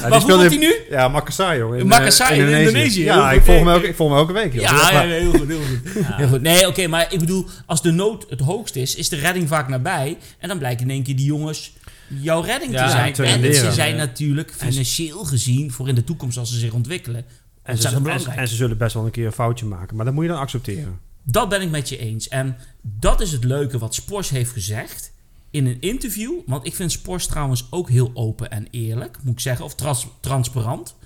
[0.03, 0.75] Ja, Waar voetbalt hij nu?
[0.91, 1.77] Ja, Makassar, joh.
[1.77, 3.05] In, Makassar in Indonesië.
[3.05, 4.63] Ja, ik volg, hem elke, ik volg hem elke week, joh.
[4.63, 6.05] Ja, Maar- ja, heel goed, heel goed.
[6.17, 6.43] Heel goed.
[6.43, 9.69] Nee, oké, maar ik bedoel, als de nood het hoogst is, is de redding vaak
[9.69, 10.17] nabij.
[10.39, 11.73] En dan blijken in één keer die jongens
[12.09, 13.13] jouw redding Ja, te zijn.
[13.13, 17.25] te en ze zijn natuurlijk financieel gezien voor in de toekomst als ze zich ontwikkelen.
[17.63, 19.97] En ze, en, en ze zullen best wel een keer een foutje maken.
[19.97, 20.99] Maar dat moet je dan accepteren.
[21.23, 22.29] Dat ben ik met je eens.
[22.29, 25.13] En dat is het leuke wat Spors heeft gezegd
[25.51, 26.33] in een interview.
[26.47, 29.65] Want ik vind Spors trouwens ook heel open en eerlijk, moet ik zeggen.
[29.65, 30.97] Of trans- transparant,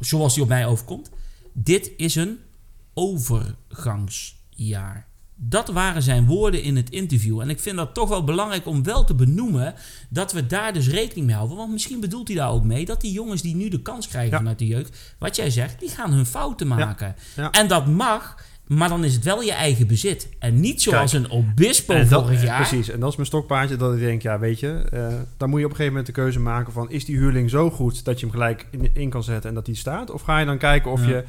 [0.00, 1.10] zoals die op mij overkomt.
[1.52, 2.38] Dit is een
[2.94, 5.06] overgangsjaar.
[5.38, 7.40] Dat waren zijn woorden in het interview.
[7.40, 9.74] En ik vind dat toch wel belangrijk om wel te benoemen
[10.08, 11.56] dat we daar dus rekening mee houden.
[11.56, 14.30] Want misschien bedoelt hij daar ook mee dat die jongens die nu de kans krijgen
[14.30, 14.36] Ja.
[14.36, 17.14] vanuit de jeugd, wat jij zegt, die gaan hun fouten maken.
[17.36, 17.50] Ja.
[17.50, 20.28] En dat mag, maar dan is het wel je eigen bezit.
[20.38, 21.24] En niet zoals Kijk.
[21.24, 22.68] een Obispo dat- vorig eh, jaar.
[22.68, 25.58] Precies, en dat is mijn stokpaardje dat ik denk, ja weet je, eh, dan moet
[25.58, 28.20] je op een gegeven moment de keuze maken van, is die huurling zo goed dat
[28.20, 30.10] je hem gelijk in, in kan zetten en dat hij staat?
[30.10, 31.24] Of ga je dan kijken of je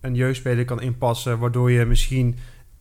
[0.00, 2.36] een jeugdspeler kan inpassen, waardoor je misschien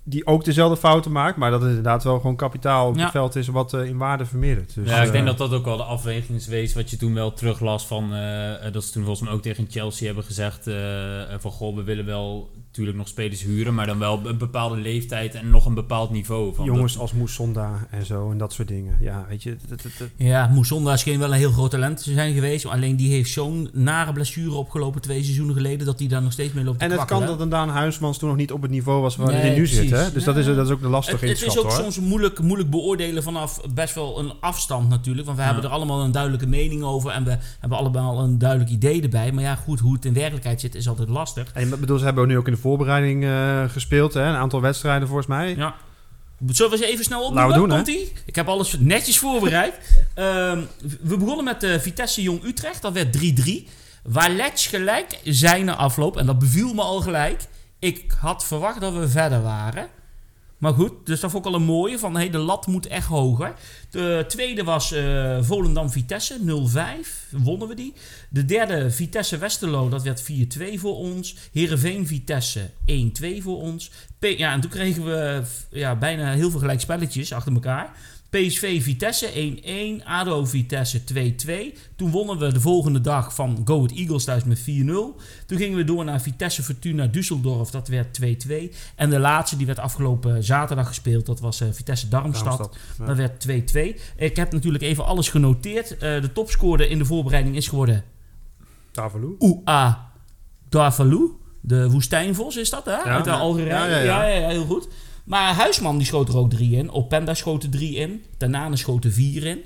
[0.07, 3.01] die ook dezelfde fouten maakt, maar dat het inderdaad wel gewoon kapitaal op Ja.
[3.01, 4.75] het veld is wat eh, in waarde vermeerdert.
[4.75, 6.97] Dus, ja, ik eh, denk dat dat ook wel de afweging is geweest wat je
[6.97, 8.13] toen wel teruglas van...
[8.13, 11.51] eh, eh, dat ze toen volgens mij ook tegen Chelsea hebben gezegd eh, eh, van...
[11.51, 15.49] Goh, we willen wel natuurlijk nog spelers huren, maar dan wel een bepaalde leeftijd en
[15.49, 16.55] nog een bepaald niveau.
[16.55, 18.97] Van jongens dat- als Moussonda en zo en dat soort dingen.
[18.99, 22.13] Ja, weet je, dat, dat, dat- Ja, Moesonda scheen wel een heel groot talent te
[22.13, 22.65] zijn geweest.
[22.65, 25.85] Alleen die heeft zo'n nare blessure opgelopen twee seizoenen geleden...
[25.85, 28.17] dat hij daar nog steeds mee loopt te En het kan dat een Daan Huismans
[28.17, 29.89] toen nog niet op het niveau was waar Nee, hij nu zit.
[29.89, 30.11] Hè?
[30.11, 30.31] Dus Ja.
[30.33, 31.71] dat, is, dat is ook de lastige Het, het is ook hoor.
[31.83, 35.25] soms moeilijk, moeilijk beoordelen vanaf best wel een afstand natuurlijk.
[35.25, 35.49] Want we Ja.
[35.51, 37.11] hebben er allemaal een duidelijke mening over.
[37.11, 39.31] En we hebben allemaal een duidelijk idee erbij.
[39.31, 41.51] Maar ja, goed, hoe het in werkelijkheid zit is altijd lastig.
[41.53, 44.13] En ik bedoel, ze hebben ook nu ook in de voorbereiding eh, gespeeld.
[44.13, 44.21] Hè?
[44.21, 45.55] Een aantal wedstrijden volgens mij.
[45.55, 45.75] Ja.
[46.47, 47.69] Zullen we ze even snel Laten we opnoemen?
[47.69, 48.01] doen, hè?
[48.01, 48.23] Komt-ie?
[48.25, 49.73] Ik heb alles netjes voorbereid.
[50.13, 50.61] Ehm,
[51.01, 52.81] we begonnen met eh, Vitesse Jong Utrecht.
[52.81, 53.67] Dat werd 3-3.
[54.03, 56.17] Waar Letch gelijk zijn afloop.
[56.17, 57.41] En dat beviel me al gelijk.
[57.79, 59.87] Ik had verwacht dat we verder waren.
[60.57, 61.99] Maar goed, dus dat vond ik al een mooie.
[61.99, 63.53] Van hey, de lat moet echt hoger.
[63.89, 67.37] De tweede was eh, Volendam-Vitesse 0-5.
[67.37, 67.93] Wonnen we die.
[68.29, 69.89] De derde Vitesse-Westerlo.
[69.89, 70.25] Dat werd 4-2
[70.75, 71.35] voor ons.
[71.51, 73.91] Heerenveen-Vitesse 1-2 voor ons.
[74.19, 77.97] Ja, en toen kregen we ja, bijna heel veel gelijkspelletjes achter elkaar.
[78.35, 79.29] PSV Vitesse
[80.01, 81.77] 1-1, ADO Vitesse 2-2.
[81.95, 84.63] Toen wonnen we de volgende dag van Go Ahead Eagles thuis met 4-0.
[85.45, 88.25] Toen gingen we door naar Vitesse Fortuna Düsseldorf, dat werd 2-2.
[88.95, 92.57] En de laatste, die werd afgelopen zaterdag gespeeld, dat was eh, Vitesse Darmstad.
[92.57, 92.77] Darmstad.
[92.97, 93.05] Ja.
[93.05, 93.47] Dat werd
[93.97, 94.01] 2-2.
[94.15, 95.97] Ik heb natuurlijk even alles genoteerd.
[95.97, 98.03] Eh, de topscorer in de voorbereiding is geworden
[98.91, 99.35] Tavalu.
[99.39, 100.11] Oua
[100.69, 101.29] Darvalu.
[101.61, 102.95] De woestijnvos is dat, hè?
[102.95, 103.37] Uit de ja.
[103.37, 103.73] Algerije.
[103.73, 104.47] Ja, Ja, ja, ja, ja.
[104.47, 104.87] heel goed.
[105.25, 106.91] Maar Huisman die schoot er ook drie in.
[106.91, 108.23] Openda schoot er drie in.
[108.37, 109.63] Tanane schoot er vier in.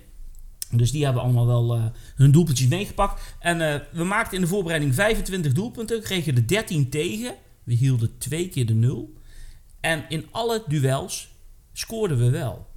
[0.72, 3.36] Dus die hebben allemaal wel eh, hun doelpuntjes meegepakt.
[3.40, 7.36] En eh, we maakten in de voorbereiding 25 doelpunten, kregen er 13 tegen.
[7.64, 9.14] We hielden twee keer de nul.
[9.80, 11.30] En in alle duels
[11.74, 12.68] scoorden we wel.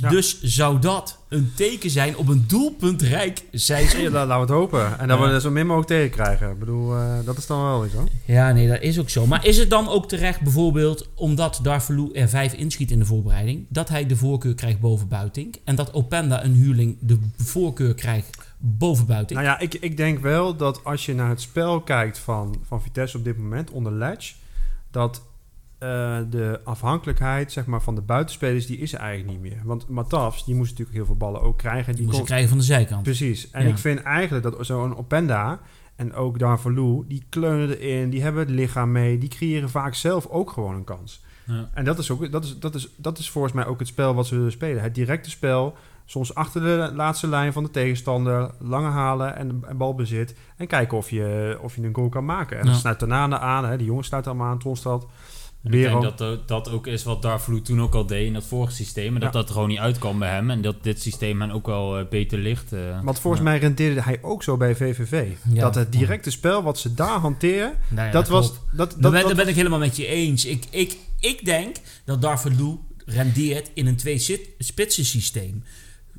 [0.00, 0.08] Ja.
[0.08, 4.00] Dus zou dat een teken zijn op een doelpuntrijk seizoen?
[4.00, 4.98] Ja, laten we het hopen.
[4.98, 5.24] En dat Ja.
[5.26, 6.50] we er zo min mogelijk tegen krijgen.
[6.50, 8.08] Ik bedoel, eh, dat is dan wel iets hoor.
[8.24, 9.26] Ja, nee, dat is ook zo.
[9.26, 13.66] Maar is het dan ook terecht, bijvoorbeeld, omdat Darvalu er vijf inschiet in de voorbereiding,
[13.68, 18.38] dat hij de voorkeur krijgt boven Buitink en dat Openda een huurling de voorkeur krijgt
[18.58, 19.40] boven Buitink?
[19.40, 22.82] Nou ja, ik, ik denk wel dat als je naar het spel kijkt van, van
[22.82, 24.34] Vitesse op dit moment onder Ledge,
[24.90, 25.22] dat
[25.78, 29.60] eh, de afhankelijkheid zeg maar, van de buitenspelers, die is er eigenlijk niet meer.
[29.64, 31.94] Want Matafs, die moest natuurlijk heel veel ballen ook krijgen.
[31.94, 33.02] die Die kon, krijgen van de zijkant.
[33.02, 33.50] precies.
[33.50, 33.68] En Ja.
[33.68, 35.60] ik vind eigenlijk dat zo'n Openda
[35.96, 40.26] en ook Darvalu, die kleunen erin, die hebben het lichaam mee, die creëren vaak zelf
[40.26, 41.22] ook gewoon een kans.
[41.46, 41.68] Ja.
[41.74, 44.14] En dat is, ook, dat, is, dat, is, dat is volgens mij ook het spel
[44.14, 44.82] wat ze willen spelen.
[44.82, 49.76] Het directe spel, soms achter de laatste lijn van de tegenstander, lange halen en, en
[49.76, 50.34] balbezit.
[50.56, 52.58] En kijken of je, of je een goal kan maken.
[52.58, 52.78] En dan Ja.
[52.78, 55.06] sluit Tanane aan, hè, die jongens sluiten allemaal aan, Tronstad.
[55.62, 58.44] En ik denk dat dat- ook is wat Darvloed toen ook al deed in dat
[58.44, 59.14] vorige systeem.
[59.14, 59.38] En dat Ja.
[59.38, 60.50] dat er gewoon niet uitkwam bij hem.
[60.50, 62.72] En dat dit systeem hen ook wel eh, beter ligt.
[62.72, 63.00] eh.
[63.02, 63.48] Want volgens Ja.
[63.50, 65.26] mij rendeerde hij ook zo bij VVV.
[65.52, 65.60] Ja.
[65.60, 68.46] Dat het directe spel wat ze daar hanteren, Nou ja, dat, was...
[68.46, 68.60] klopt.
[68.72, 70.44] Dat, dat, ben, dat, daar ben ik helemaal met je eens.
[70.44, 75.64] Ik, ik, ik denk dat Darvalu rendeert in een twee-spitsen systeem.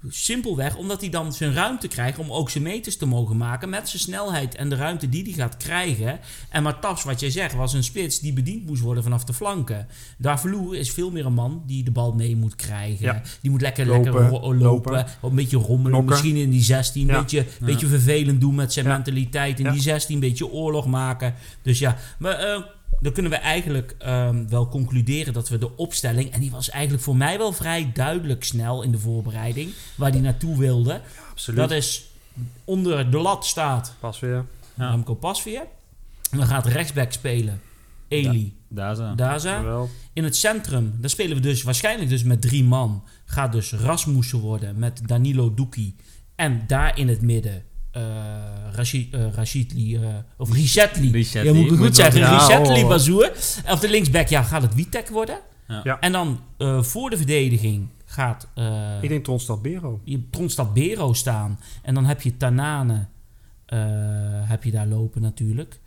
[0.08, 3.90] Simpelweg omdat hij dan zijn ruimte krijgt om ook zijn meters te mogen maken met
[3.90, 6.20] zijn snelheid en de ruimte die hij gaat krijgen.
[6.50, 9.88] En Matas, wat jij zegt, was een spits die bediend moest worden vanaf de flanken.
[10.18, 13.06] Darvalu is veel meer een man die de bal mee moet krijgen.
[13.06, 13.22] Ja.
[13.42, 15.06] Die moet lekker, Lopen, lekker ro- lopen, lopen.
[15.22, 16.10] een beetje rommelen, Knokken.
[16.10, 17.20] misschien in die 16, een Ja.
[17.22, 21.34] beetje, beetje vervelend doen met zijn mentaliteit in die 16, een beetje oorlog maken.
[21.62, 22.62] Dus ja, maar eh,
[23.00, 27.04] dan kunnen we eigenlijk ehm, wel concluderen dat we de opstelling, en die was eigenlijk
[27.04, 31.02] voor mij wel vrij duidelijk snel in de voorbereiding, waar die naartoe wilde.
[31.32, 31.60] absoluut.
[31.60, 32.10] Dat is
[32.64, 34.46] onder de lat staat Pas weer.
[34.74, 34.90] Ja.
[34.90, 35.64] Remco Pasveer.
[36.32, 37.62] En dan gaat rechtsback spelen
[38.08, 38.54] Eli
[38.96, 39.16] zo.
[39.16, 39.64] Daza.
[39.64, 39.90] Wel.
[40.14, 43.04] In het centrum, daar spelen we dus waarschijnlijk dus met drie man.
[43.26, 45.96] Gaat dus Rasmussen worden met Danilo Duki.
[46.36, 48.02] En daar in het midden eh
[48.72, 49.14] Rashid,
[49.74, 51.12] eh, eh, of Richetli.
[51.12, 51.48] Richetli.
[51.50, 52.22] Ja, moet ik Moet goed zeggen.
[52.22, 52.90] wel- ja, Richetli oh.
[52.90, 53.32] Bazoer.
[53.70, 55.40] Of de linksback, ja, gaat het Witek worden.
[55.68, 55.82] Ja.
[55.84, 56.00] Ja.
[56.00, 60.02] En dan eh, voor de verdediging gaat eh Ik denk Tronstad Bero.
[60.04, 61.60] je Tronstad Bero staan.
[61.84, 63.08] En dan heb je Tanane
[63.66, 63.80] eh,
[64.50, 65.80] heb je daar lopen natuurlijk.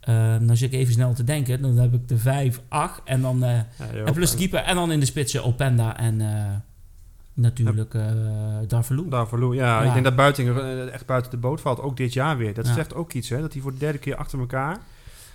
[0.00, 1.62] Eh, dan zit ik even snel te denken.
[1.62, 3.50] Dan heb ik de 5, 8 en dan eh,
[3.94, 4.58] Ja, en plus de keeper.
[4.60, 6.54] En dan in de spitsen Openda en eh,
[7.40, 8.02] natuurlijk eh
[8.68, 9.08] Darvalu.
[9.08, 9.86] Daarvoor, ja, Ja.
[9.86, 11.80] ik denk dat Buiting eh, echt buiten de boot valt.
[11.80, 12.54] Ook dit jaar weer.
[12.54, 12.72] Dat Ja.
[12.74, 13.40] zegt ook iets, hè?
[13.40, 14.78] Dat hij voor de derde keer achter elkaar...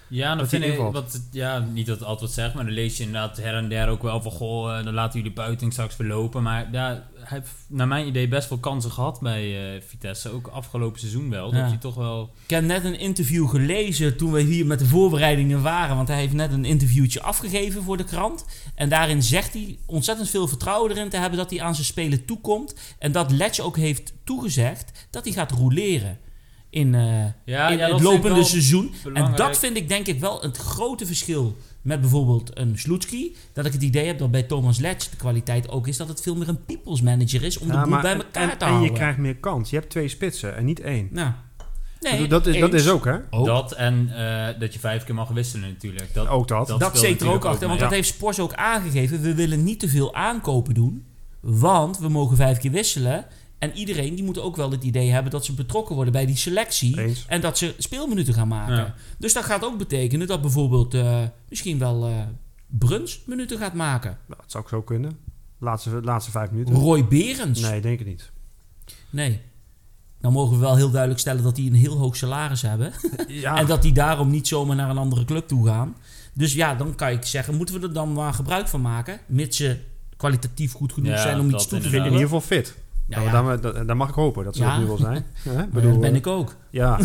[0.08, 2.74] Ja, dan Dat vind ik, wat, ja, niet dat het altijd wat zegt, maar dan
[2.74, 5.72] lees je inderdaad her en der ook wel van, goh, eh, dan laten jullie buiten
[5.72, 6.44] straks verlopen.
[6.44, 10.48] Maar ja, hij heeft naar mijn idee best wel kansen gehad bij eh, Vitesse, ook
[10.48, 11.54] afgelopen seizoen wel.
[11.54, 11.60] Ja.
[11.60, 12.34] Dat hij toch wel...
[12.44, 15.96] Ik heb net een interview gelezen toen we hier met de voorbereidingen waren.
[15.96, 18.46] Want hij heeft net een interviewtje afgegeven voor de krant.
[18.76, 22.26] En daarin zegt hij ontzettend veel vertrouwen erin te hebben dat hij aan zijn spelen
[22.26, 22.76] toekomt.
[23.00, 26.20] En dat Letch ook heeft toegezegd dat hij gaat roleren
[26.76, 27.02] in, eh,
[27.46, 28.94] Ja, in ja, dat het lopende seizoen.
[29.14, 33.36] En dat vind ik denk ik wel het grote verschil met bijvoorbeeld een Sloetski.
[33.54, 36.22] Dat ik het idee heb dat bij Thomas Letch de kwaliteit ook is dat het
[36.22, 38.70] veel meer een people's manager is om de boel maar- bij elkaar en, te en
[38.72, 38.90] houden.
[38.92, 39.70] je krijgt meer kans.
[39.70, 41.08] Je hebt twee spitsen en niet één.
[41.12, 41.32] Nou,
[42.00, 43.16] nee, dat, is, dat is ook, hè?
[43.30, 43.46] Ook.
[43.46, 46.14] Dat en eh, dat je vijf keer mag wisselen natuurlijk.
[46.14, 46.68] Dat, Ook dat.
[46.68, 49.22] dat Dat zit er ook achter, want dat heeft Spors ook aangegeven.
[49.22, 51.06] We willen niet te veel aankopen doen,
[51.40, 53.26] want we mogen vijf keer wisselen.
[53.72, 56.36] En iedereen die moet ook wel het idee hebben dat ze betrokken worden bij die
[56.38, 57.00] selectie.
[57.00, 57.26] Eens.
[57.28, 58.76] En dat ze speelminuten gaan maken.
[58.76, 58.96] Ja.
[59.18, 62.14] Dus dat gaat ook betekenen dat bijvoorbeeld eh, misschien wel eh
[62.68, 64.18] Bruns minuten gaat maken.
[64.28, 65.18] Nou, dat zou ik zo kunnen.
[65.60, 66.76] Laatste, laatste vijf minuten.
[66.76, 67.62] Roy Berends.
[67.62, 68.32] Nee, denk ik niet.
[69.10, 69.42] Nee.
[70.20, 72.92] Dan mogen we wel heel duidelijk stellen dat die een heel hoog salaris hebben.
[73.28, 75.96] Ja, En dat die daarom niet zomaar naar een andere club toe gaan.
[76.34, 79.20] Dus ja, dan kan ik zeggen, moeten we er dan maar gebruik van maken?
[79.28, 79.78] Mits ze
[80.18, 82.12] kwalitatief goed genoeg Ja, zijn om iets toe te ik vind in voegen.
[82.12, 82.76] ieder geval fit.
[83.08, 83.58] Ja, Nou, ja.
[83.58, 84.70] daar, daar, daar mag ik hopen dat ze Ja.
[84.70, 85.26] dat nu wel zijn.
[85.44, 86.56] Ja, bedoel, dat ben eh, ik ook.
[86.70, 87.00] Ja,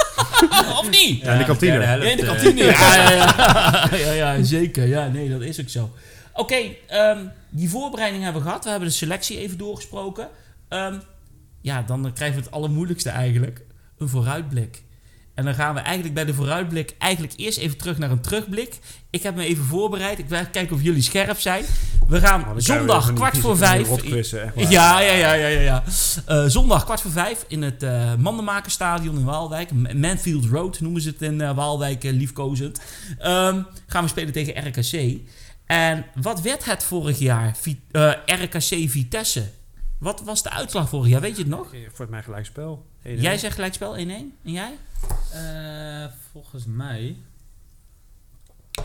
[0.80, 1.20] of niet?
[1.20, 1.80] Ja, in de kantine.
[1.80, 2.64] Ja, in de eh, kantine.
[2.64, 3.96] Ja, ja, ja.
[4.06, 4.86] ja, ja, zeker.
[4.86, 5.90] Ja, nee, dat is ook zo.
[6.32, 6.56] Oké,
[6.86, 7.18] ehm,
[7.50, 8.64] die voorbereiding hebben we gehad.
[8.64, 10.28] We hebben de selectie even doorgesproken.
[10.68, 10.98] Ehm,
[11.60, 13.64] ja, dan krijgen we het allermoeilijkste eigenlijk.
[13.98, 14.82] Een vooruitblik.
[15.36, 18.78] En dan gaan we eigenlijk bij de vooruitblik eigenlijk eerst even terug naar een terugblik.
[19.10, 20.18] Ik heb me even voorbereid.
[20.18, 21.64] Ik wil kijken of jullie scherp zijn.
[22.08, 23.88] We gaan Oh, zondag kwart voor vijf.
[24.70, 25.60] Ja, ja, ja, ja, ja.
[25.60, 25.82] ja.
[26.26, 29.70] Eh, zondag kwart voor vijf in het eh Mandenmakerstadion in Waalwijk.
[29.94, 32.80] Manfield Road noemen ze het in eh, Waalwijk, liefkozend.
[33.18, 35.18] Ehm, gaan we spelen tegen RKC.
[35.66, 37.56] En wat werd het vorig jaar?
[37.60, 37.80] Vi-
[38.26, 39.50] RKC Vitesse.
[39.98, 41.20] Wat was de uitslag vorig jaar?
[41.20, 41.70] Weet je het nog?
[41.92, 42.86] Voor mij gelijk spel.
[43.02, 43.98] Jij zegt gelijkspel 1-1.
[43.98, 44.78] En jij?
[45.32, 47.16] Eh, volgens mij...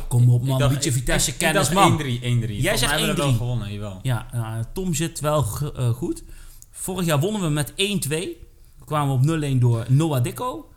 [0.08, 2.00] Kom op man, dacht- beetje Vitesse kennis man.
[2.02, 2.06] 1-3, 1-3.
[2.06, 3.26] Jij Volgens zegt mij hebben we 1-3.
[3.26, 4.00] wel gewonnen, jawel.
[4.02, 5.46] Ja, nou, Tom zit wel
[5.76, 6.24] eh, goed.
[6.72, 7.76] Vorig jaar wonnen we met 1-2.
[8.08, 10.72] We kwamen op 0-1 door Noah Dicko.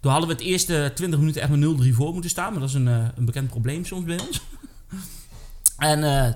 [0.00, 2.50] Toen hadden we het eerste 20 minuten echt met 0-3 voor moeten staan.
[2.50, 4.40] Maar dat is een, een bekend probleem soms bij ons.
[5.78, 6.32] en eh,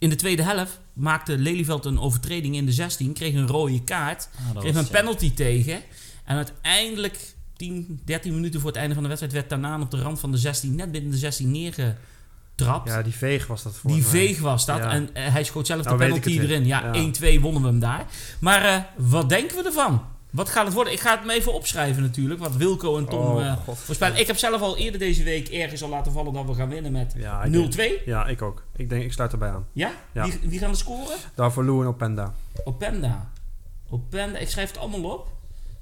[0.00, 3.12] in de tweede helft maakte Lelyveld een overtreding in de 16.
[3.12, 4.28] Kreeg een rode kaart.
[4.54, 5.80] Ah, Kreeg een penalty tegen.
[6.24, 9.34] En uiteindelijk, 10, 13 minuten voor het einde van de wedstrijd...
[9.36, 12.88] werd Tanaan op de rand van de 16, net binnen de 16 neergetrapt.
[12.88, 14.10] Ja, die veeg was dat voor Die mij.
[14.10, 14.78] veeg was dat.
[14.78, 14.90] Ja.
[14.90, 16.66] En eh, hij schoot zelf Nou de penalty erin.
[16.66, 17.10] Ja, Ja.
[17.38, 18.06] 1-2 wonnen we hem daar.
[18.40, 20.02] Maar eh, wat denken we ervan?
[20.30, 20.92] Wat gaat het worden?
[20.92, 22.40] Ik ga het me even opschrijven natuurlijk.
[22.40, 24.18] Wat Wilco en Tom Oh, eh, voorspellen.
[24.18, 26.92] Ik heb zelf al eerder deze week ergens al laten vallen dat we gaan winnen
[26.92, 28.04] met Ja, ik 0-2.
[28.04, 28.62] Ja, ik ook.
[28.76, 29.66] Ik denk, ik sluit erbij aan.
[29.72, 29.90] Ja?
[30.12, 30.24] Ja.
[30.24, 31.16] Wie, wie gaan er scoren?
[31.34, 32.34] Daarvoor Lou en Openda.
[32.64, 33.30] Openda.
[33.90, 34.38] Openda.
[34.38, 35.26] Ik schrijf het allemaal op.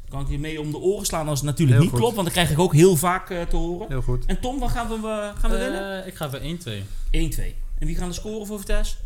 [0.09, 1.99] Dan kan ik je mee om de oren slaan als het natuurlijk Heel niet goed.
[1.99, 2.15] klopt.
[2.15, 3.89] Want dan krijg ik ook heel vaak eh, te horen.
[3.89, 4.27] Heel goed.
[4.27, 6.01] En Tom, wat gaan we, eh, gaan we winnen?
[6.03, 6.85] Eh, ik ga voor 1-2.
[7.11, 7.55] 1-2.
[7.79, 8.97] En wie gaan er scoren voor Vitesse?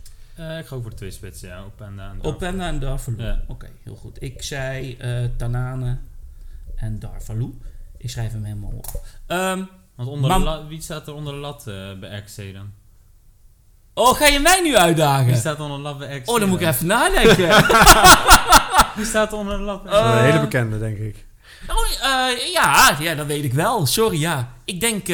[0.51, 1.65] Eh, ik ga ook voor de twee spitsen, ja.
[1.65, 2.19] Op en aan.
[2.23, 3.23] Openda en Darvalu.
[3.23, 3.41] Ja.
[3.49, 4.23] Oké, heel goed.
[4.23, 5.99] Ik zei eh Tanane
[6.77, 7.55] en Darvalu.
[7.99, 8.87] Ik schrijf hem helemaal op.
[9.27, 9.63] Ehm,
[9.95, 12.71] Want onder Mam- de lat, wie staat er onder de lat eh, bij RKC dan?
[13.95, 15.37] oh, ga je mij nu Wie uitdagen?
[15.37, 16.75] staat er onder de lat bij RKC Oh, dan moet ik dan?
[16.75, 17.49] even nadenken.
[18.97, 21.27] Wie staat er onder de lat bij een hele bekende, denk ik.
[21.69, 23.87] oh, ja, ja, dat weet ik wel.
[23.87, 24.53] Sorry, ja.
[24.65, 25.07] Ik denk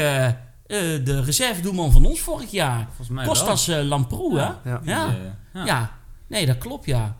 [0.68, 2.84] eh, eh, de reservedoelman van ons vorig jaar.
[2.86, 4.44] Volgens mij Kostas eh, Lamproe, hè?
[4.44, 4.60] Ja.
[4.64, 4.80] Ja.
[4.84, 5.06] Ja.
[5.06, 5.16] wel.
[5.54, 5.64] Ja.
[5.66, 5.98] ja.
[6.28, 7.16] nee, dat klopt, ja.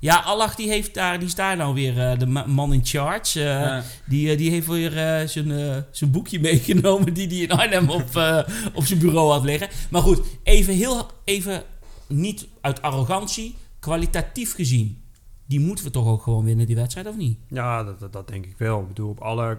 [0.00, 2.80] Ja, Allah die heeft daar, die is daar nou weer eh, de ma- man in
[2.84, 3.40] charge.
[3.40, 3.82] eh, Ja.
[4.06, 7.90] Die, eh, die heeft weer eh, zijn, eh, zijn boekje meegenomen die hij in Arnhem
[7.90, 8.38] op, eh,
[8.74, 9.68] op zijn bureau had liggen.
[9.90, 11.62] Maar goed, even heel even
[12.08, 15.00] niet uit arrogantie, kwalitatief gezien.
[15.46, 17.38] Die moeten we toch ook gewoon winnen, die wedstrijd, of niet?
[17.48, 18.80] Ja, dat, dat, dat denk ik wel.
[18.80, 19.58] Ik bedoel, op alle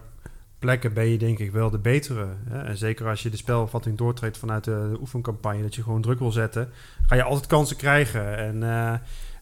[0.64, 2.28] plekken ben je denk ik wel de betere.
[2.50, 2.62] Hè?
[2.62, 6.20] En zeker als je de spelvatting doortrekt vanuit de, de oefencampagne, dat je gewoon druk
[6.20, 6.70] wil zetten,
[7.08, 8.38] ga je altijd kansen krijgen.
[8.38, 8.94] En eh,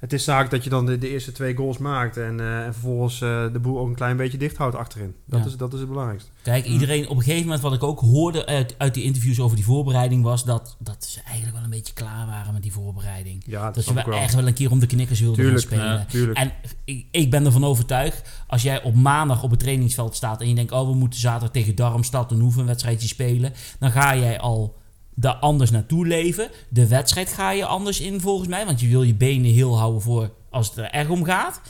[0.02, 2.74] het is zaak dat je dan de, de eerste twee goals maakt en, eh, en
[2.74, 5.16] vervolgens eh, de boel ook een klein beetje dicht houdt achterin.
[5.26, 5.46] Dat, Ja.
[5.46, 6.30] is, dat is het belangrijkste.
[6.42, 9.56] Kijk, iedereen op een gegeven moment, wat ik ook hoorde uit, uit die interviews over
[9.56, 13.44] die voorbereiding, was dat, dat ze eigenlijk wel een beetje klaar waren met die voorbereiding.
[13.46, 15.86] Ja, dat, Dat ze wel echt wel een keer om de knikkers wilden gaan spelen.
[15.86, 16.38] ja, Tuurlijk.
[16.38, 16.52] En
[16.86, 20.56] ik, ik ben ervan overtuigd, als jij op maandag op het trainingsveld staat en je
[20.56, 24.80] denkt, oh, we moeten zaterdag tegen Darmstad een oefenwedstrijdje spelen, dan ga jij al
[25.16, 26.50] daar anders naartoe leven.
[26.70, 30.02] De wedstrijd ga je anders in volgens mij, want je wil je benen heel houden
[30.02, 31.62] voor als het er echt om gaat.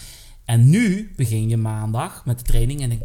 [0.46, 3.02] En nu begin je maandag met de training en denk,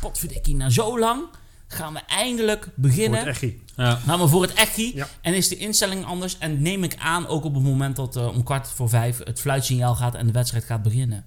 [0.00, 1.22] potverdikkie, na zo lang
[1.66, 3.18] gaan we eindelijk Voor beginnen.
[3.18, 3.62] het echi.
[3.76, 3.94] Ja.
[3.94, 4.92] Gaan we voor het echi.
[4.94, 5.08] Ja.
[5.20, 6.38] En is de instelling anders.
[6.38, 9.40] En neem ik aan, ook op het moment dat eh, om kwart voor vijf het
[9.40, 11.24] fluitsignaal gaat en de wedstrijd gaat beginnen.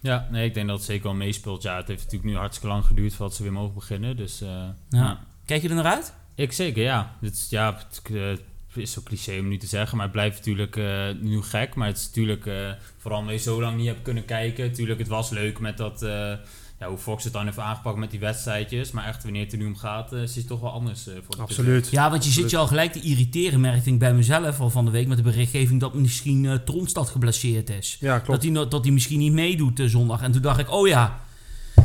[0.00, 1.62] Ja, nee, ik denk dat het zeker wel meespeelt.
[1.62, 4.16] Ja, het heeft natuurlijk nu hartstikke lang geduurd voordat ze weer mogen beginnen.
[4.16, 5.20] Dus eh, ja.
[5.44, 6.12] Kijk je er naar uit?
[6.38, 7.16] Ik zeker, ja.
[7.20, 10.36] Dit is, ja, het eh, is zo cliché om nu te zeggen, maar het blijft
[10.36, 11.74] natuurlijk eh, nu gek.
[11.74, 14.72] Maar het is natuurlijk, eh, vooral omdat je zo lang niet hebt kunnen kijken.
[14.72, 16.32] Tuurlijk, het was leuk met dat, eh,
[16.78, 18.90] ja, hoe Fox het dan heeft aangepakt met die wedstrijdjes.
[18.90, 21.14] Maar echt, wanneer het er nu om gaat, eh, is het toch wel anders eh,
[21.24, 21.88] voor de Absoluut.
[21.90, 24.84] Ja, want je zit je al gelijk te irriteren, merkte ik bij mezelf al van
[24.84, 27.96] de week met de berichtgeving dat misschien eh Tronstad geblesseerd is.
[28.00, 30.22] Ja, Dat hij, dat hij misschien niet meedoet zondag.
[30.22, 31.20] En toen dacht ik, oh ja,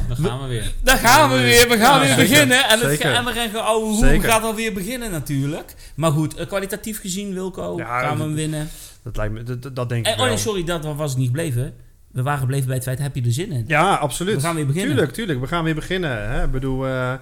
[0.08, 0.73] Dan gaan we weer.
[0.84, 1.67] daar gaan we weer.
[1.67, 2.29] We gaan Ja, weer zeker.
[2.29, 2.69] beginnen.
[2.69, 4.29] En, het, en we gaan, oh, hoe Zeker.
[4.29, 5.75] gaat alweer beginnen natuurlijk.
[5.95, 8.67] Maar goed, eh, kwalitatief gezien, Wilco, Ja, gaan we hem winnen.
[9.03, 10.27] Dat, lijkt me, dat, dat denk ik En, oh wel.
[10.27, 11.73] nee, sorry, dat was het niet gebleven.
[12.12, 13.63] We waren gebleven bij het feit, heb je er zin in?
[13.67, 14.36] Ja, absoluut.
[14.36, 14.91] We gaan weer beginnen.
[14.91, 15.39] Tuurlijk, tuurlijk.
[15.39, 16.29] We gaan weer beginnen.
[16.29, 16.43] Hè?
[16.43, 17.13] Ik bedoel, eh,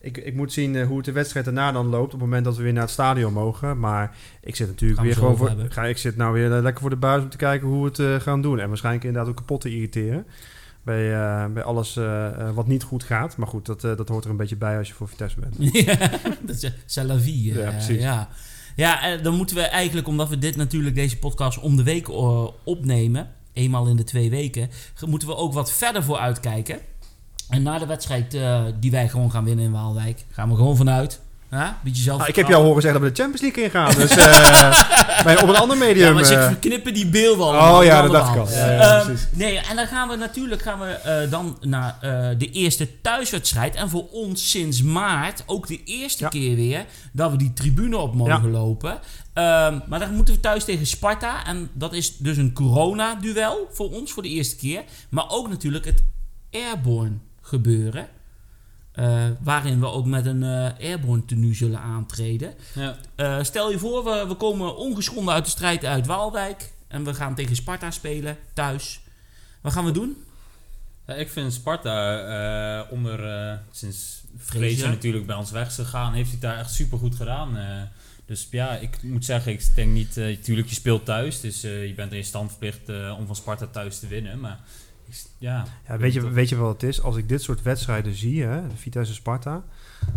[0.00, 2.04] ik, ik moet zien eh, hoe het de wedstrijd daarna dan loopt...
[2.04, 3.78] op het moment dat we weer naar het stadion mogen.
[3.78, 5.48] Maar ik zit natuurlijk we weer gewoon voor...
[5.48, 5.72] hebben.
[5.72, 7.88] Ga, ik zit nou weer eh, lekker voor de buis om te kijken hoe we
[7.88, 8.60] het eh, gaan doen.
[8.60, 10.26] En waarschijnlijk inderdaad ook kapot te irriteren...
[10.86, 13.36] Bij, eh, bij alles eh, eh, wat niet goed gaat.
[13.36, 15.56] Maar goed, dat, dat hoort er een beetje bij als je voor Vitesse bent.
[15.86, 17.54] Ja, dat is c'est la vie.
[17.54, 18.02] Ja, precies.
[18.02, 18.28] Ja,
[18.76, 22.08] ja dan moeten we eigenlijk, omdat we dit natuurlijk, deze podcast om de week
[22.64, 24.70] opnemen, eenmaal in de twee weken,
[25.06, 26.78] moeten we ook wat verder voor uitkijken.
[27.48, 28.38] En na de wedstrijd
[28.80, 31.20] die wij gewoon gaan winnen in Waalwijk, gaan we gewoon vanuit.
[31.50, 32.20] Ja, beetje zelf.
[32.20, 33.94] Ah, ik heb jou horen zeggen dat we de Champions League ingaan.
[33.94, 34.14] Dus
[35.24, 36.06] bij, op een ander medium.
[36.06, 37.78] Ja, maar ze eh, verknippen die beelden allemaal.
[37.78, 38.48] oh ja, dat dacht ik al.
[38.50, 41.96] Ja, ja, Ehm, nee, en dan gaan we natuurlijk gaan we, eh, dan naar
[42.38, 43.74] de eerste thuiswedstrijd.
[43.74, 46.28] En voor ons sinds maart ook de eerste Ja.
[46.28, 48.98] keer weer dat we die tribune op mogen lopen.
[49.32, 51.46] Ehm, maar dan moeten we thuis tegen Sparta.
[51.46, 54.82] En dat is dus een corona-duel voor ons voor de eerste keer.
[55.08, 56.02] Maar ook natuurlijk het
[56.52, 58.08] Airborne gebeuren.
[58.96, 62.54] Eh, waarin we ook met een eh Airborne tenue zullen aantreden.
[62.74, 62.96] Ja.
[63.14, 66.72] Eh, stel je voor, we, we komen ongeschonden uit de strijd uit Waalwijk.
[66.88, 69.00] En we gaan tegen Sparta spelen, thuis.
[69.60, 70.24] Wat gaan we doen?
[71.06, 74.24] Ja, ik vind Sparta onder, sinds.
[74.38, 77.58] Fraser natuurlijk bij ons weg is gegaan, heeft hij daar echt super goed gedaan.
[78.26, 82.12] dus ja, ik moet zeggen, ik denk niet, natuurlijk je speelt thuis, dus je bent
[82.12, 84.40] in stand verplicht om van Sparta thuis te winnen.
[84.40, 84.60] Maar
[85.38, 87.02] ja, Ja, weet, je, weet je wat het is?
[87.02, 89.64] Als ik dit soort wedstrijden zie, hè, Vitesse Sparta,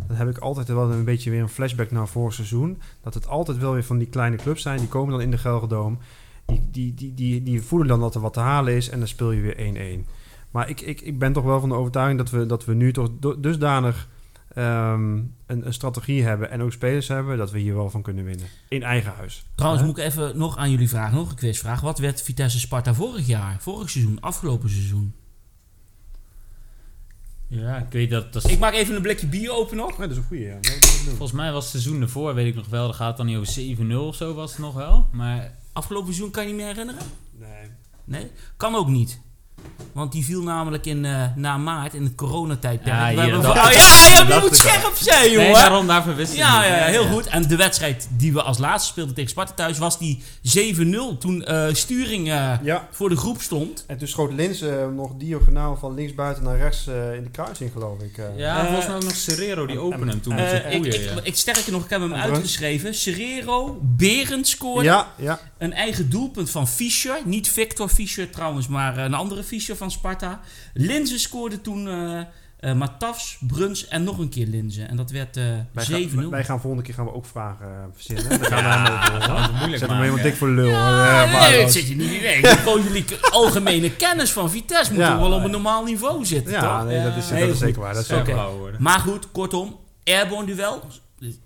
[0.08, 2.82] dan heb ik altijd wel een beetje weer een flashback naar vorig seizoen.
[3.04, 5.38] Dat het altijd wel weer van die kleine clubs zijn, die komen dan in de
[5.38, 5.98] Gelredoom.
[6.46, 9.08] Die, die, die, die, die voelen dan dat er wat te halen is en dan
[9.08, 10.10] speel je weer 1-1.
[10.52, 12.94] Maar ik, ik, ik ben toch wel van de overtuiging dat we, dat we nu
[12.94, 14.08] toch dusdanig
[14.54, 15.14] ehm,
[15.46, 18.48] een, een strategie hebben en ook spelers hebben, dat we hier wel van kunnen winnen.
[18.70, 19.46] In eigen huis.
[19.56, 21.82] Trouwens, moet ik even nog aan jullie vragen, nog een quizvraag.
[21.82, 23.58] Wat werd Vitesse Sparta vorig jaar?
[23.60, 25.14] Vorig seizoen, afgelopen seizoen?
[27.48, 29.92] ja, ik weet dat, dat is- Ik maak even een blikje bier open nog.
[29.92, 30.58] Ja, dat is een goeie, ja.
[31.08, 33.38] Volgens mij was het seizoen ervoor, weet ik nog wel, daar gaat het dan niet
[33.38, 35.08] over 7-0 of zo was het nog wel.
[35.12, 37.02] Maar Afgelopen seizoen kan je niet meer herinneren?
[37.38, 37.70] Nee.
[38.04, 38.32] Nee?
[38.58, 39.20] Kan ook niet.
[39.92, 42.96] Want die viel namelijk in, eh, na maart in het coronatijdperk.
[42.96, 45.54] Ja, oh, ja, ja, je moet scherp zijn, nee, jongen.
[45.54, 47.26] daarom, daarvoor wist ik Ja, het ja, ja, heel goed.
[47.28, 51.18] En de wedstrijd die we als laatste speelden tegen Sparta thuis was die 7-0.
[51.20, 53.84] Toen eh Sturing eh, Ja, voor de groep stond.
[53.88, 57.72] en toen schoot Lins eh, nog diagonaal van linksbuiten naar rechts eh, in de kruising,
[57.72, 58.18] geloof ik.
[58.18, 58.26] eh.
[58.38, 61.72] Ja, volgens mij ook nog Serrero, die en- opende hem toen ik, ik, ik, sterker
[61.72, 62.94] nog, ik heb hem uitgeschreven.
[62.96, 64.84] Serrero, Berend scoorde.
[64.84, 65.40] ja, ja.
[65.58, 67.18] Een eigen doelpunt van Fischer.
[67.26, 70.40] Niet Victor Fischer trouwens, maar een andere Fischer van Sparta.
[70.74, 72.20] Linzen scoorde toen eh
[72.60, 74.90] eh Matafs, Bruns en nog een keer Linzen.
[74.90, 75.48] En dat werd eh, 7-0.
[75.74, 78.30] Wij gaan, wij gaan volgende keer gaan we ook vragen eh, verzinnen.
[78.40, 79.44] Dan gaan we Ja, hem over dat horen.
[79.44, 80.70] is moeilijk Zet hem helemaal dik voor lul.
[80.70, 82.46] Ja, nee, dat zit je niet in.
[82.46, 85.10] Gewoon jullie algemene kennis van Vitesse moet Ja.
[85.12, 86.88] toch wel op een normaal niveau zitten, ja, toch?
[86.88, 87.60] nee, dat is, Heel dat is goed.
[87.66, 87.94] zeker waar.
[87.94, 88.82] Dat is houden worden.
[88.82, 90.84] Maar goed, kortom, airborne duel.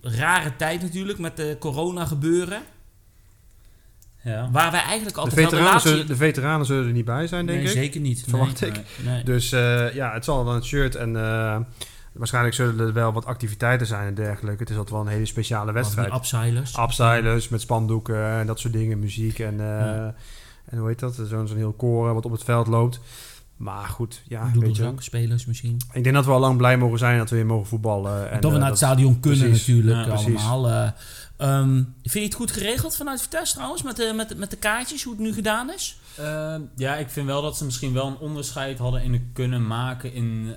[0.02, 2.62] Rare tijd natuurlijk met de corona gebeuren.
[4.23, 4.49] Ja.
[4.51, 5.89] Waar wij eigenlijk de, altijd wel de veteranen laatste...
[5.89, 7.73] zullen, de veteranen zullen er niet bij zijn, denk nee, ik.
[7.73, 8.23] zeker niet.
[8.27, 8.69] Verwacht nee.
[8.69, 8.75] ik.
[8.75, 9.13] Nee.
[9.13, 9.23] Nee.
[9.23, 11.57] Dus eh, ja, het zal dan het shirt en eh,
[12.13, 14.59] waarschijnlijk zullen er wel wat activiteiten zijn en dergelijke.
[14.59, 16.13] Het is altijd wel een hele speciale wedstrijd.
[16.13, 16.77] Upsilers.
[16.77, 20.15] Upsilers met spandoeken en dat soort dingen, muziek en, eh, Ja.
[20.65, 21.15] en hoe heet dat?
[21.15, 22.99] Zo'n zo'n heel koor wat op het veld loopt.
[23.57, 24.49] Maar goed, ja.
[24.53, 25.81] Doedelzak, spelers misschien.
[25.91, 28.31] Ik denk dat we al lang blij mogen zijn dat we weer mogen voetballen.
[28.31, 29.67] En, dat we naar het stadion kunnen precies.
[29.67, 30.45] natuurlijk Ja, precies.
[30.45, 30.93] allemaal.
[31.47, 33.84] Ehm, vind je het goed geregeld vanuit Vitesse trouwens?
[33.84, 35.97] Met de, met, met de kaartjes, hoe het nu gedaan is?
[36.17, 40.13] Eh, ja, ik vind wel dat ze misschien wel een onderscheid hadden in kunnen maken
[40.13, 40.56] in...